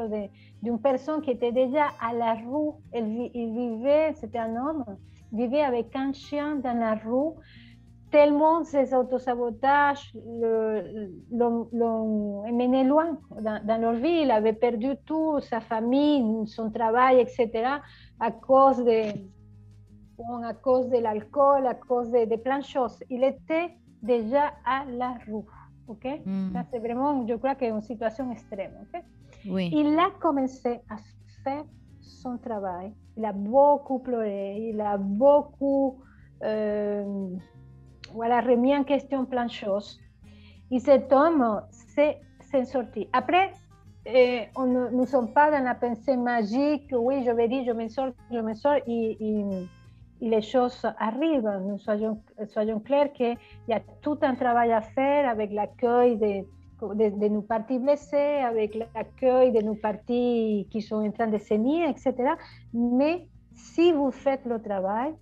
[0.62, 2.72] d'une personne qui était déjà à la rue.
[2.92, 4.86] Elle, il vivait, c'était un homme,
[5.32, 7.34] vivait avec un chien dans la rue.
[8.14, 10.14] Tellement ces autosabotages
[11.32, 14.22] l'ont mené loin dans, dans, leur vie.
[14.26, 17.48] Il avait perdu tout, sa famille, son travail, etc.,
[18.20, 19.00] à cause de
[20.46, 22.98] à cause de l'alcool, à cause de, plein de choses.
[23.10, 23.72] Il était
[24.02, 25.44] déjà à la rue.
[25.88, 26.06] OK?
[26.26, 26.60] Mm.
[26.70, 28.74] c'est vraiment, je crois, que une situation extrême.
[28.84, 29.02] OK?
[29.50, 29.72] Oui.
[29.74, 30.98] Il a commencé à
[31.44, 31.66] faire
[32.00, 32.94] son travail.
[33.18, 36.00] Il a beaucoup pleuré, il a beaucoup
[36.44, 37.36] euh,
[38.14, 40.00] voilà, remis en question plein de choses.
[40.72, 43.08] Et cet homme s'est sorti.
[43.14, 43.52] Après,
[44.08, 47.72] euh, on, nous ne sommes pas dans la pensée magique, oui, je vais dire, je
[47.72, 49.44] me sors, je me sors, et, et
[50.22, 51.62] les choses arrivent.
[51.66, 56.46] Nous soyons, soyons clairs qu'il y a tout un travail à faire avec l'accueil de,
[56.94, 61.90] de, nos parties blessées, avec l'accueil de nos parties qui sont en train de saigner,
[61.90, 62.14] etc.
[62.74, 65.14] Mais si vous faites le travail,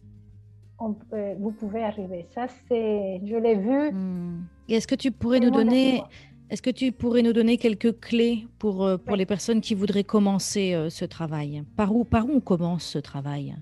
[1.13, 2.25] euh, vous pouvez arriver.
[2.33, 3.91] Ça, c'est, je l'ai vu.
[3.91, 4.43] Hmm.
[4.69, 6.01] Est-ce que tu pourrais nous donner,
[6.49, 10.03] est-ce que tu pourrais nous donner quelques clés pour, euh, pour les personnes qui voudraient
[10.03, 11.63] commencer euh, ce travail?
[11.77, 13.55] Par où, par où on commence ce travail?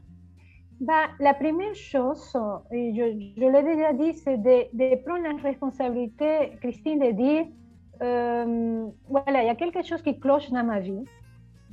[0.80, 2.34] Bah, la première chose,
[2.72, 3.04] et je,
[3.38, 7.46] je l'ai déjà dit, c'est de, de, prendre la responsabilité, Christine, de dire,
[8.02, 11.04] euh, voilà, il y a quelque chose qui cloche dans ma vie.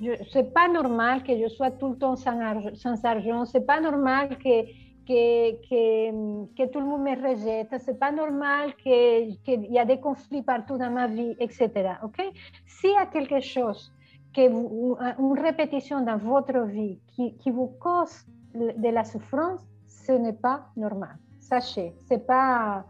[0.00, 3.44] Ce n'est pas normal que je sois tout le temps sans, argent, sans argent.
[3.44, 4.66] Ce n'est pas normal que,
[5.06, 7.68] que, que, que, tout le monde me rejette.
[7.80, 11.70] Ce n'est pas normal qu'il que y a des conflits partout dans ma vie, etc.
[12.02, 12.22] OK?
[12.66, 13.92] S'il y a quelque chose,
[14.34, 20.32] que une répétition dans votre vie qui, qui vous cause de la souffrance, ce n'est
[20.32, 21.16] pas normal.
[21.40, 22.84] Sachez, c'est pas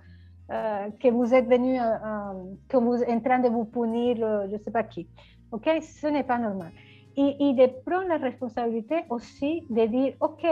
[0.50, 4.16] euh, que vous êtes venu, euh, euh, que vous êtes en train de vous punir,
[4.16, 5.08] je ne sais pas qui.
[5.50, 6.72] Ok, ce n'est pas normal.
[7.18, 10.46] Et, de prendre la responsabilité aussi de dire, ok,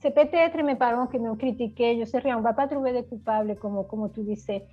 [0.00, 2.92] c'est peut-être mes parents qui m'ont critiqué, je sais rien, on ne va pas trouver
[2.92, 4.64] de coupable comme, comme tu disais.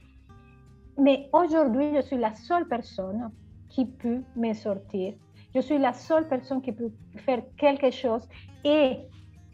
[0.97, 3.29] Mais aujourd'hui, je suis la seule personne
[3.69, 5.13] qui peut me sortir.
[5.53, 8.27] Je suis la seule personne qui peut faire quelque chose.
[8.63, 8.97] Et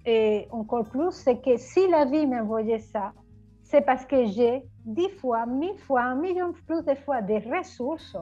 [0.05, 3.13] et encore plus, c'est que si la vie m'a envoyé ça,
[3.63, 8.17] c'est parce que j'ai dix fois, mille fois, un million plus de fois des ressources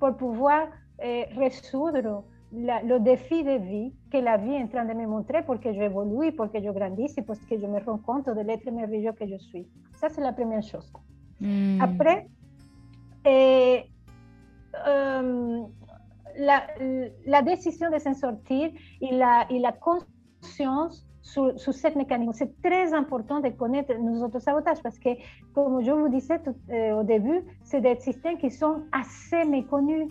[0.00, 5.06] pour pouvoir résoudre le défi de vie que la vie est en train de me
[5.06, 8.40] montrer pour que j'évolue, pour que je grandisse pour que je me rende compte de
[8.40, 9.66] l'être merveilleux que je suis.
[10.00, 10.90] Ça, c'est la première chose.
[11.80, 12.26] Après,
[13.26, 13.78] euh,
[16.36, 16.66] la,
[17.26, 22.32] la, décision de s'en sortir et la, et la conscience sur, ce mécanisme.
[22.32, 25.10] C'est très important de connaître nos autosabotages parce que,
[25.54, 30.10] comme je vous disais euh, au début, c'est des systèmes qui sont assez méconnus.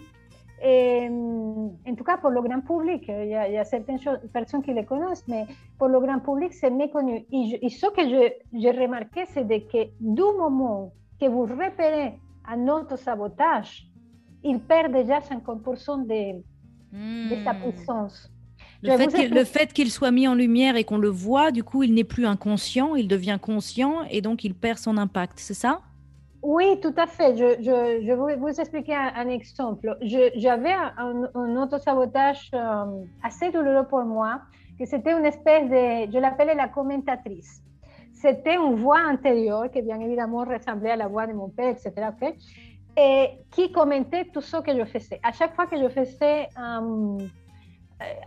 [0.63, 3.99] Et, en tout cas, pour le grand public, il y a, certaines
[4.33, 5.45] personnes qui les connaissent, mais
[5.77, 7.25] pour le grand public, c'est méconnu.
[7.31, 8.01] Et, ce que
[8.53, 13.87] j'ai remarqué, c'est que du moment que vous repérez un autosabotage,
[14.43, 16.41] il perd déjà 50% de,
[17.29, 17.61] de sa hmm.
[17.61, 18.31] puissance.
[18.83, 22.03] Le fait, qu'il, soit mis en lumière et qu'on le voit, du coup, il n'est
[22.03, 25.81] plus inconscient, il devient conscient et donc il perd son impact, c'est ça?
[26.47, 27.35] Oui, tout à fait.
[27.35, 29.97] Je, vais vous expliquer un, exemple.
[30.01, 34.39] j'avais un, un autosabotage euh, assez douloureux pour moi,
[34.79, 37.61] que c'était une espèce de, je l'appelais la commentatrice.
[38.13, 41.91] C'était une voix intérieure qui bien évidemment ressemblait à la voix de mon père, etc.
[42.95, 45.19] Et qui commentait tout ce que je faisais.
[45.23, 47.17] À chaque fois que je faisais euh,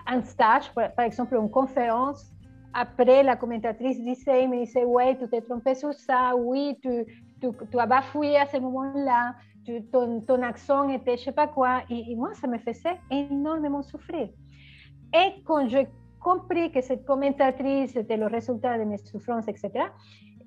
[0.06, 2.30] un stage, par, exemple une conférence,
[2.74, 7.06] après la commentatrice disait, me disait, ouais, tu t'es trompé sur ça, oui, tu,
[7.40, 9.34] tu, tu as bafouillé à ce moment-là,
[9.92, 11.82] ton, ton, accent était je sais pas quoi.
[11.90, 14.28] Et, moi, ça me faisait énormément souffrir.
[15.14, 15.88] Et quand j'ai
[16.20, 19.84] compris que cette commentatrice était le résultat de mes souffrances, etc.,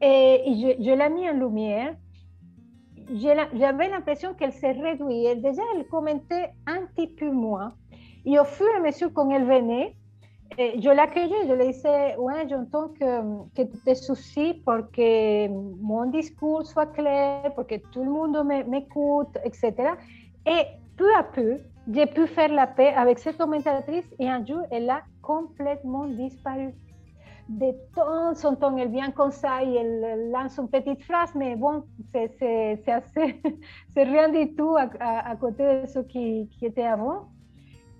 [0.02, 1.96] et, je, je l'ai mis en lumière,
[3.14, 5.42] j'avais l'impression qu'elle s'est réduite.
[5.42, 7.74] Déjà, elle commentait un petit peu moins.
[8.26, 9.96] Et au fur et à mesure qu'elle venait,
[10.58, 16.06] je l'accueillais, je lui disais, ouais, j'entends que, que tu te soucies pour que mon
[16.08, 18.38] discours soit clair, pour que tout le monde
[18.68, 19.74] m'écoute, etc.
[20.46, 20.64] Et
[20.98, 21.60] peu à peu,
[21.92, 26.74] j'ai pu faire la paix avec cette commentatrice et un jour, elle a complètement disparu.
[27.50, 31.56] De temps en temps, elle vient comme ça et elle lance une petite phrase, mais
[31.58, 31.84] bon,
[32.14, 32.38] c'est
[33.96, 37.28] rien du tout à, à, côté de ce qui, qui était avant.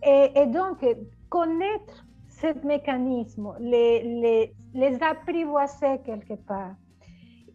[0.06, 0.86] Et, donc,
[1.30, 2.06] connaître
[2.44, 6.76] ce mécanisme, les, les, les apprivoiser quelque part,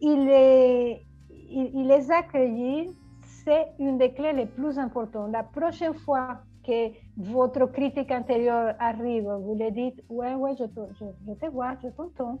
[0.01, 2.89] il les, il, les accueillir,
[3.21, 5.31] c'est une des clés les plus importantes.
[5.31, 10.81] La prochaine fois que votre critique intérieure arrive, vous lui dites, ouais, ouais, je te,
[10.99, 12.39] je, te vois, je t'entends.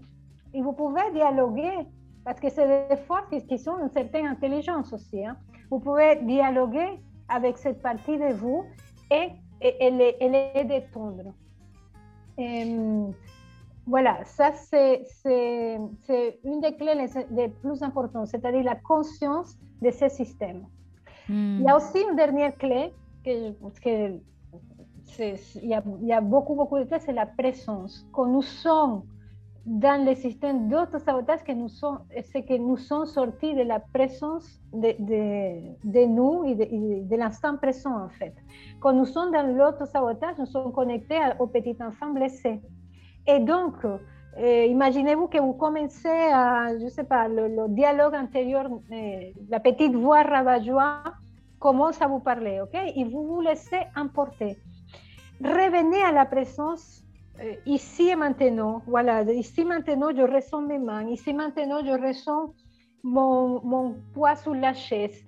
[0.53, 1.85] Et vous pouvez dialoguer,
[2.25, 5.23] parce que c'est des forces qui sont une certaine intelligence aussi.
[5.23, 5.37] Hein.
[5.69, 8.63] Vous pouvez dialoguer avec cette partie de vous
[9.11, 9.29] et,
[9.61, 11.33] et, les, détendre.
[13.85, 15.03] Voilà, ça c'est
[16.43, 20.65] une des clés les, plus importantes, c'est-à-dire la conscience de ce système.
[21.27, 21.77] Il y a hmm.
[21.77, 22.91] aussi une dernière clé
[23.23, 23.51] que,
[23.83, 24.19] que
[25.19, 28.07] il, y a, il y a beaucoup, beaucoup de clés, c'est la présence.
[28.11, 29.03] Quand nous sommes
[29.69, 31.99] dans le système d'auto-sabotage que nous sommes,
[32.31, 38.09] c'est que nous sommes sortis de la présence de, nous et de, l'instant présent en
[38.09, 38.33] fait.
[38.79, 42.59] Quand nous sommes dans l'auto-sabotage, nous sommes connectés au petit enfant blessé.
[43.27, 49.19] Et donc, euh, imaginez-vous que vous commencez à, je sais pas, le, dialogue intérieur, euh,
[49.49, 51.13] la petite voix ravageoise
[51.59, 52.75] commence à vous parler, ok?
[52.95, 54.57] Et vous vous laissez emporter.
[55.43, 57.03] Revenez à la présence
[57.65, 62.53] ici et maintenant, voilà, ici maintenant je ressens mes mains, ici maintenant je ressens
[63.03, 65.23] mon, mon poids sur la chaise.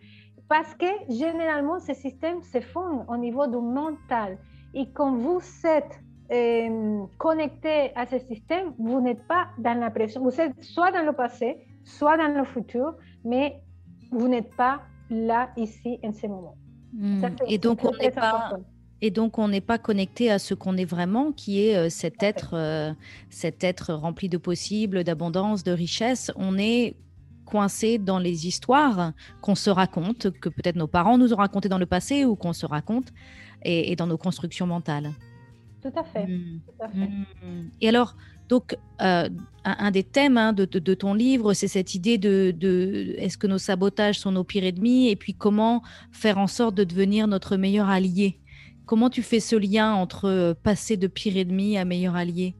[0.51, 4.37] Parce que généralement, ces systèmes se font au niveau du mental.
[4.73, 5.97] Et quand vous êtes
[6.31, 10.21] euh, connecté à ce système, vous n'êtes pas dans la pression.
[10.21, 13.61] Vous êtes soit dans le passé, soit dans le futur, mais
[14.11, 16.55] vous n'êtes pas là, ici, en ce moment.
[16.93, 17.23] Hmm.
[17.47, 18.57] et donc, on n'est pas,
[19.01, 22.21] et donc, on n'est pas connecté à ce qu'on est vraiment, qui est euh, cet
[22.21, 22.93] être, euh,
[23.29, 26.31] cet être rempli de possibles, d'abondance, de richesse.
[26.35, 26.95] On est
[27.45, 31.79] coincé dans les histoires qu'on se raconte, que peut-être nos parents nous ont racontées dans
[31.79, 33.11] le passé ou qu'on se raconte,
[33.63, 35.11] et, dans nos constructions mentales.
[35.81, 36.27] Tout à fait.
[36.27, 36.61] Hmm.
[36.93, 37.63] Hmm.
[37.81, 38.15] Et alors,
[38.49, 39.29] donc, euh,
[39.63, 43.47] un, des thèmes hein, de, de, ton livre, c'est cette idée de, de est-ce que
[43.47, 45.81] nos sabotages sont nos pires ennemis, et puis comment
[46.11, 48.40] faire en sorte de devenir notre meilleur allié?
[48.91, 52.57] Comment tu fais ce lien entre euh, passer de pire ennemi à meilleur allié?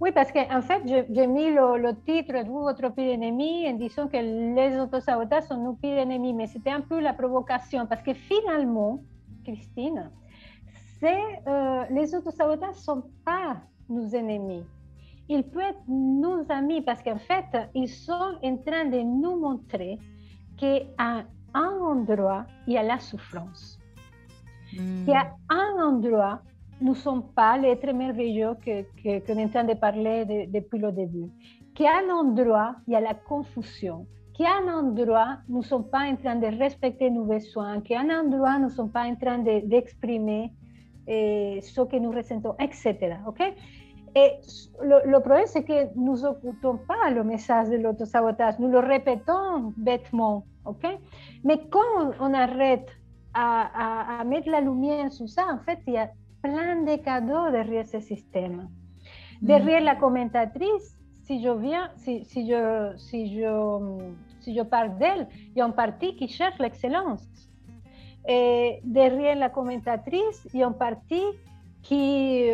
[0.00, 4.08] Oui, parce qu'en en fait, j'ai mis le, titre de votre pire ennemi en disant
[4.08, 8.14] que les autosabotages sont nos pires ennemis, mais c'était un peu la provocation, parce que
[8.14, 9.02] finalement,
[9.44, 10.10] Christine,
[11.04, 13.58] euh, les autosabotages ne sont pas
[13.90, 14.64] nos ennemis.
[15.28, 19.98] Ils peuvent être nos amis parce qu'en fait, ils sont en train de nous montrer
[20.56, 23.81] qu'à un endroit, il y a la souffrance.
[24.78, 25.06] Mm.
[25.06, 26.40] qu'à un endroit,
[26.80, 30.78] nous ne sommes pas l'être merveilleux qu'on que, que est en train de parler depuis
[30.78, 31.30] le début.
[31.74, 34.06] Qu'à un endroit, il y a la confusion.
[34.36, 37.80] Qu'à un endroit, nous ne sommes pas en train de respecter nos besoins.
[37.80, 40.52] Qu'à un endroit, nous ne sommes pas en train d'exprimer
[41.06, 43.16] eh, ce que nous ressentons, etc.
[43.26, 43.40] OK?
[44.14, 44.30] Et
[44.82, 48.58] le, le problème, c'est que nous n'écoutons pas le message de l'autosabotage.
[48.58, 50.44] Nous le répétons bêtement.
[50.66, 50.86] OK?
[51.44, 52.88] Mais quand on arrête
[53.34, 56.10] à, mettre la lumière sur ça, en fait, il y a
[56.42, 58.68] plein de cadeaux derrière ce système.
[59.40, 59.46] Mm.
[59.46, 63.98] Derrière la commentatrice, si je viens, si, si, je, si, je,
[64.40, 67.26] si je parle d'elle, il y a une partie qui cherche l'excellence.
[68.28, 71.26] Et derrière la commentatrice, il y a une partie
[71.82, 72.50] qui,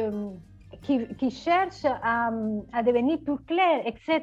[0.83, 2.31] qui, cherche à,
[2.73, 4.23] à, devenir plus clair, etc.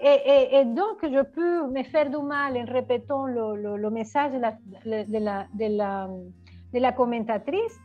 [0.00, 4.38] Et, et, donc, je peux me faire du mal en répétant le, le, message de
[4.38, 4.52] la,
[4.84, 6.08] de, la, de, la,
[6.72, 7.78] de la commentatrice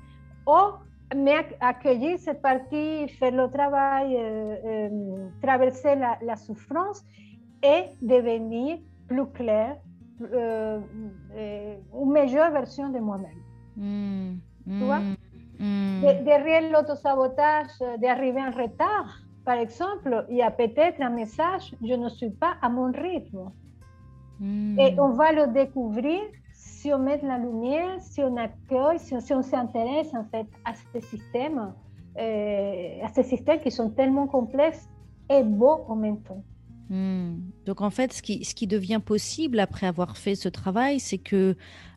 [0.47, 7.04] ou m'accueillir cette partie, faire le travail, euh, euh, traverser la, souffrance
[7.64, 8.78] et devenir
[9.08, 9.78] plus clair,
[10.22, 10.80] euh,
[11.36, 13.41] une meilleure version de moi-même.
[13.78, 14.38] Mmh,
[14.68, 15.01] tu vois?
[15.60, 16.01] Mmh.
[16.01, 16.24] Mm.
[16.26, 22.10] derrière l'autosabotage d'arriver en retard, par exemple, il y a peut-être un message, je ne
[22.10, 23.51] suis pas à mon rythme.
[24.39, 24.80] Mm.
[24.80, 26.22] Et on va le découvrir
[26.54, 30.99] si on met la lumière, si on accueille, si on, s'intéresse en fait à ce
[30.99, 31.74] système,
[32.18, 34.89] euh, à ces systèmes qui sont tellement complexes
[35.30, 36.43] et beaux en même temps.
[36.89, 37.36] Mm.
[37.66, 41.18] Donc en fait, ce qui, ce qui devient possible après avoir fait ce travail, c'est
[41.18, 41.56] que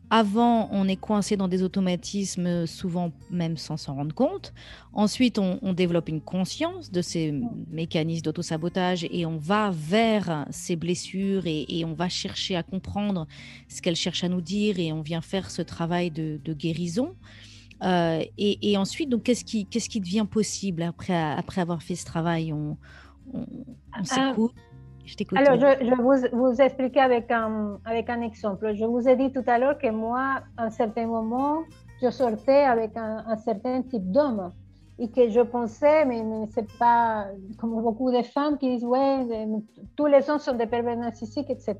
[0.09, 4.53] avant, on est coincé dans des automatismes, souvent même sans s'en rendre compte.
[4.93, 7.33] Ensuite, on, développe une conscience de ces
[7.69, 13.27] mécanismes d'autosabotage et on va vers ces blessures et, on va chercher à comprendre
[13.67, 17.15] ce qu'elles cherchent à nous dire et on vient faire ce travail de, guérison.
[17.83, 22.05] Euh, et, ensuite, donc, qu'est-ce qui, qu'est-ce qui devient possible après, après avoir fait ce
[22.05, 22.53] travail?
[22.53, 22.77] On,
[23.33, 23.45] on,
[23.99, 24.53] on s'écoute,
[25.35, 28.73] alors, je, je vous, vous expliquer avec un, avec un exemple.
[28.75, 31.63] Je vous ai dit tout à l'heure que moi, à un certain moment,
[32.01, 34.51] je sortais avec un, certain type d'homme.
[34.99, 37.27] et que je pensais, mais, mais c'est pas
[37.59, 39.25] comme beaucoup de femmes qui disent, ouais,
[39.95, 41.75] tous les hommes sont des pervers narcissiques, etc.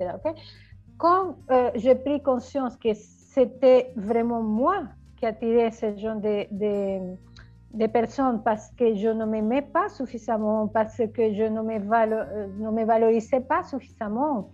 [0.97, 4.83] Quand euh, j'ai pris conscience que c'était vraiment moi
[5.17, 7.17] qui attirais ce genre de, de,
[7.73, 12.47] de, personnes parce que je ne m'aimais pas suffisamment, parce que je ne me, euh,
[12.59, 14.51] ne me valorisais pas suffisamment.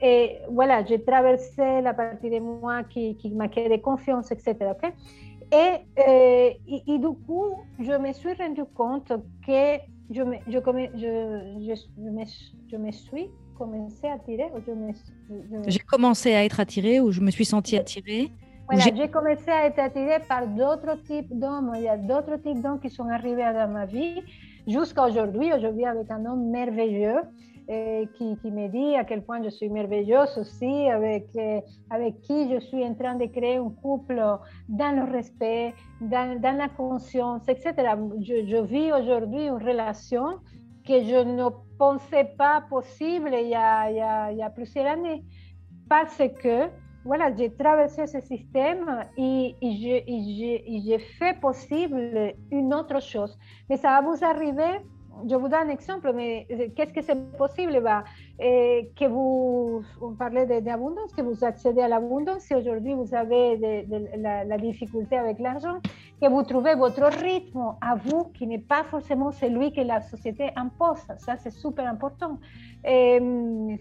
[0.00, 4.56] Et voilà, j'ai traversé la partie de moi qui, qui manquait de confiance, etc.
[5.52, 5.56] Et,
[6.08, 9.12] euh, et, du coup, je me suis rendu compte
[9.46, 9.78] que
[10.10, 12.24] je me, je, je, je, me,
[12.70, 14.50] je me suis commencé à attirer.
[15.66, 18.30] J'ai commencé à être attirée ou je me suis sentie attirée?
[18.72, 21.72] Voilà, j'ai commencé à être attirée par d'autres types d'hommes.
[21.76, 24.22] Il y a d'autres types d'hommes qui sont arrivés dans ma vie
[24.66, 25.52] jusqu'à aujourd'hui.
[25.52, 27.20] Aujourd'hui, avec un homme merveilleux
[27.68, 31.60] qui, qui, me dit à quel point je suis merveilleuse aussi, avec, euh,
[31.90, 34.20] avec qui je suis en train de créer un couple
[34.68, 37.72] dans le respect, dans, dans la conscience, etc.
[38.20, 40.38] Je, je vis aujourd'hui une relation
[40.86, 41.48] que je ne
[41.78, 45.22] pensais pas possible il y a, il y a, il y a plusieurs années.
[45.88, 46.68] Parce que,
[47.04, 53.36] voilà, j'ai traversé ce système et, et j'ai fait possible une autre chose.
[53.68, 54.80] Mais ça va vous arriver
[55.28, 56.46] je vous donne un exemple, mais
[56.76, 58.04] qu'est-ce que c'est possible bah,
[58.38, 64.22] Que vous, on parlait d'abondance, que vous accédez à l'abondance, si aujourd'hui vous avez de,
[64.22, 65.78] la, difficulté avec l'argent,
[66.20, 70.50] que vous trouvez votre rythme à vous qui n'est pas forcément celui que la société
[70.56, 70.98] impose.
[71.18, 72.38] Ça, c'est super important.
[72.84, 73.18] Et,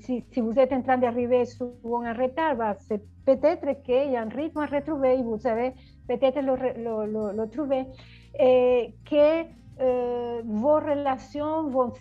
[0.01, 4.15] si, si, vous êtes en train d'arriver souvent en retard, bah, c'est peut-être qu'il y
[4.15, 5.73] a un rythme à retrouver et vous savez
[6.07, 7.85] peut-être le, le, trouver.
[8.39, 11.91] Et que euh, vos relations vont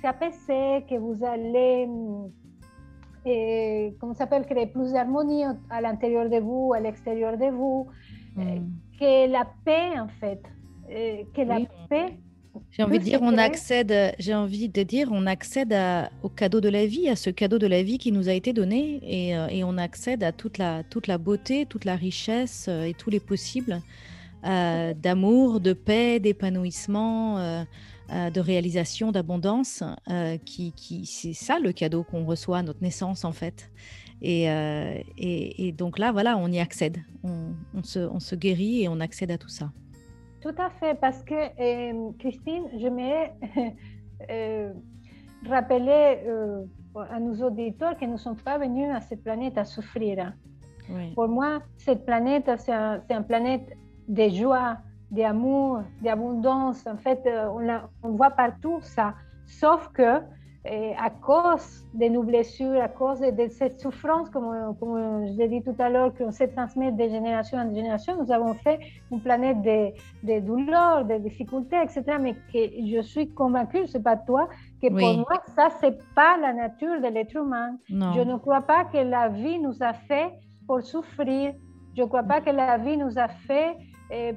[0.00, 1.86] s'apaiser, que vous allez,
[3.26, 7.88] euh, comment s'appelle, créer plus d'harmonie à l'intérieur de vous, à l'extérieur de vous,
[8.38, 8.72] euh, mm.
[8.98, 10.42] que la paix en fait,
[10.88, 11.60] que la
[11.90, 12.16] paix.
[12.70, 14.14] J'ai envie de dire, on accède.
[14.18, 15.76] J'ai envie de dire, on accède
[16.22, 18.52] au cadeau de la vie, à ce cadeau de la vie qui nous a été
[18.52, 22.94] donné, et, et on accède à toute la, toute la beauté, toute la richesse et
[22.94, 23.82] tous les possibles
[24.44, 27.62] euh, d'amour, de paix, d'épanouissement, euh,
[28.12, 29.84] euh, de réalisation, d'abondance,
[30.44, 33.70] qui, qui c'est ça le cadeau qu'on reçoit à notre naissance en fait.
[34.22, 34.44] Et,
[35.16, 39.00] et, donc là, voilà, on y accède, on, on, se, on, se, guérit et on
[39.00, 39.70] accède à tout ça.
[40.42, 43.32] Tout à fait, parce que Christine, je m'ai
[45.48, 46.18] rappeler
[46.94, 50.34] à nos auditeurs que nous ne sommes pas venus à cette planète à souffrir.
[51.14, 53.76] Pour moi, cette planète, c'est un, un, planète
[54.10, 54.76] de joie,
[55.10, 56.86] d'amour, d'abondance.
[56.86, 59.14] En fait, euh, on, on, voit partout ça.
[59.46, 60.20] Sauf que
[60.66, 65.48] et à cause de nos blessures, à cause de, cette souffrance, comme, comme je l'ai
[65.48, 68.78] dit tout à l'heure, qu'on se transmet de génération en génération, nous avons fait
[69.10, 69.88] une planète de,
[70.22, 72.18] de douleurs, de difficultés, etc.
[72.20, 74.50] Mais que je suis convaincue, c'est pas toi,
[74.82, 77.76] que pour moi, ça, c'est pas la nature de l'être humain.
[77.88, 80.30] Je ne crois pas que la vie nous a fait
[80.66, 81.54] pour souffrir.
[81.96, 83.76] Je ne crois pas que la vie nous a fait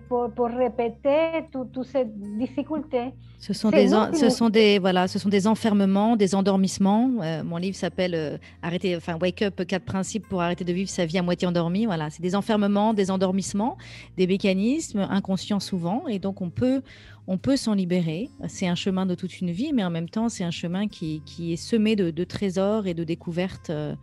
[0.07, 3.13] pour, pour, répéter toutes ces difficultés.
[3.39, 7.09] Ce sont, des, ce, sont des, voilà, ce sont des enfermements, des endormissements.
[7.21, 10.89] Euh, mon livre s'appelle euh, Arrêter, enfin, Wake Up, quatre principes pour arrêter de vivre
[10.89, 11.85] sa vie à moitié endormie.
[11.85, 13.77] Voilà, c'est des enfermements, des endormissements,
[14.15, 16.07] des mécanismes inconscients souvent.
[16.07, 16.81] Et donc, on peut,
[17.27, 18.29] on peut s'en libérer.
[18.47, 21.21] C'est un chemin de toute une vie, mais en même temps, c'est un chemin qui,
[21.25, 23.95] qui, est semé de, trésors et de découvertes, euh,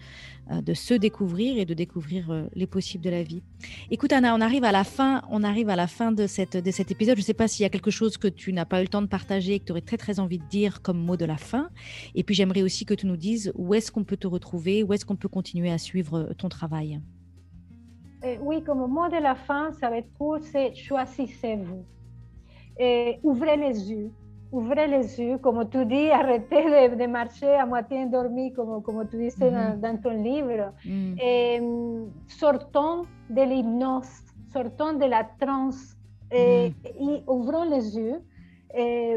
[0.50, 3.42] euh, de se découvrir et de découvrir euh, les possibles de la vie.
[3.90, 6.70] Écoute, Anna, on arrive à la fin, on arrive à la fin de, cette, de
[6.70, 7.16] cet épisode.
[7.16, 8.88] Je ne sais pas s'il y a quelque chose que tu n'as pas eu le
[8.88, 11.26] temps de partager et que tu aurais très, très envie de dire comme mot de
[11.26, 11.68] la fin.
[12.14, 14.94] Et puis, j'aimerais aussi que tu nous dises où est-ce qu'on peut te retrouver, où
[14.94, 17.00] est-ce qu'on peut continuer à suivre ton travail.
[18.40, 21.84] oui, comme mot de la fin, ça va être court, c'est choisissez-vous
[23.22, 24.10] ouvrez les yeux.
[24.52, 26.64] Ouvrez les yeux, comme tu dis, arrêtez
[26.96, 30.72] de, marcher à moitié endormi, comme, comme tu disais dans, ton livre.
[30.84, 31.14] Mm.
[31.22, 31.60] Et,
[32.26, 34.08] sortons de l'hypnose,
[34.52, 35.96] sortons de la transe
[36.32, 36.70] et,
[37.00, 37.28] mm.
[37.28, 38.20] ouvrons les yeux.
[38.76, 39.16] Et,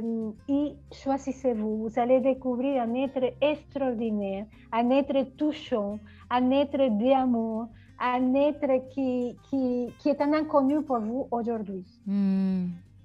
[0.91, 1.87] choisissez-vous.
[1.87, 5.97] Vous allez découvrir un être extraordinaire, un être touchant,
[6.29, 11.85] un être d'amour, un être qui, qui, qui, est un inconnu pour vous aujourd'hui.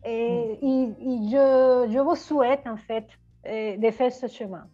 [0.05, 0.09] Mm.
[0.09, 0.59] Et,
[1.30, 3.07] je, je, vous souhaite en fait
[3.46, 4.66] euh, de faire ce chemin.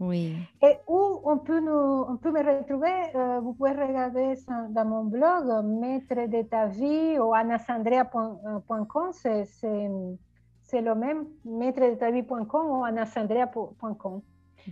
[0.00, 0.36] Oui.
[0.62, 4.34] Et où on peut, nous, on peut me retrouver, euh, vous pouvez regarder
[4.70, 12.10] dans mon blog, Maître de ta vie ou anasandrea.com, c'est le même, maître de ta
[12.10, 14.20] vie.com ou anasandrea.com.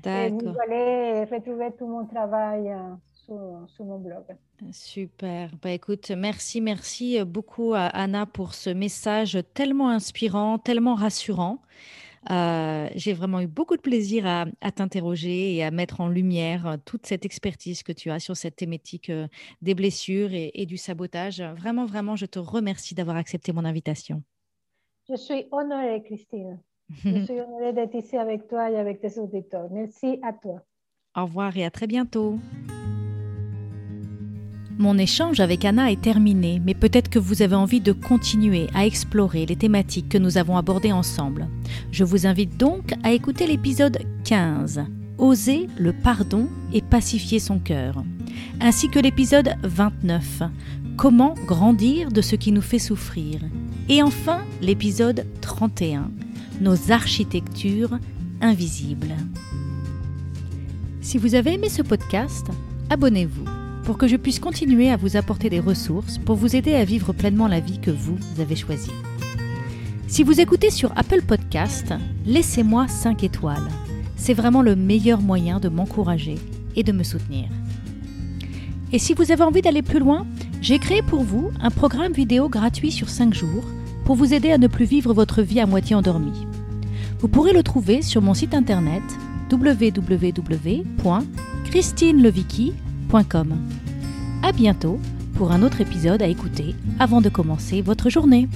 [0.04, 2.94] Et vous allez retrouver tout mon travail euh,
[3.24, 4.24] sur, mon blog.
[4.72, 5.50] Super.
[5.62, 11.58] Bah, écoute, merci, merci beaucoup à Anna pour ce message tellement inspirant, tellement rassurant.
[12.30, 17.06] Euh, j'ai vraiment eu beaucoup de plaisir à, t'interroger et à mettre en lumière toute
[17.06, 19.26] cette expertise que tu as sur cette thématique euh,
[19.60, 21.40] des blessures et, du sabotage.
[21.40, 24.22] Vraiment, vraiment, je te remercie d'avoir accepté mon invitation.
[25.08, 26.60] Je suis honorée, Christine.
[27.04, 29.68] je suis honorée d'être ici avec toi et avec tes auditeurs.
[29.70, 30.62] Merci à toi.
[31.16, 32.38] Au revoir et à très bientôt.
[34.78, 38.86] Mon échange avec Anna est terminé, mais peut-être que vous avez envie de continuer à
[38.86, 41.46] explorer les thématiques que nous avons abordées ensemble.
[41.90, 44.84] Je vous invite donc à écouter l'épisode 15,
[45.18, 48.02] Oser le pardon et pacifier son cœur,
[48.60, 50.42] ainsi que l'épisode 29,
[50.96, 53.40] Comment grandir de ce qui nous fait souffrir,
[53.88, 56.10] et enfin l'épisode 31,
[56.60, 57.98] Nos architectures
[58.40, 59.14] invisibles.
[61.02, 62.46] Si vous avez aimé ce podcast,
[62.90, 66.84] abonnez-vous pour que je puisse continuer à vous apporter des ressources pour vous aider à
[66.84, 68.92] vivre pleinement la vie que vous avez choisie.
[70.06, 71.94] Si vous écoutez sur Apple Podcast,
[72.26, 73.68] laissez-moi 5 étoiles.
[74.16, 76.36] C'est vraiment le meilleur moyen de m'encourager
[76.76, 77.48] et de me soutenir.
[78.92, 80.26] Et si vous avez envie d'aller plus loin,
[80.60, 83.64] j'ai créé pour vous un programme vidéo gratuit sur 5 jours
[84.04, 86.46] pour vous aider à ne plus vivre votre vie à moitié endormie.
[87.20, 89.02] Vous pourrez le trouver sur mon site internet
[93.12, 93.56] www.christinelevicki.com
[94.42, 94.98] à bientôt
[95.34, 98.48] pour un autre épisode à écouter avant de commencer votre journée.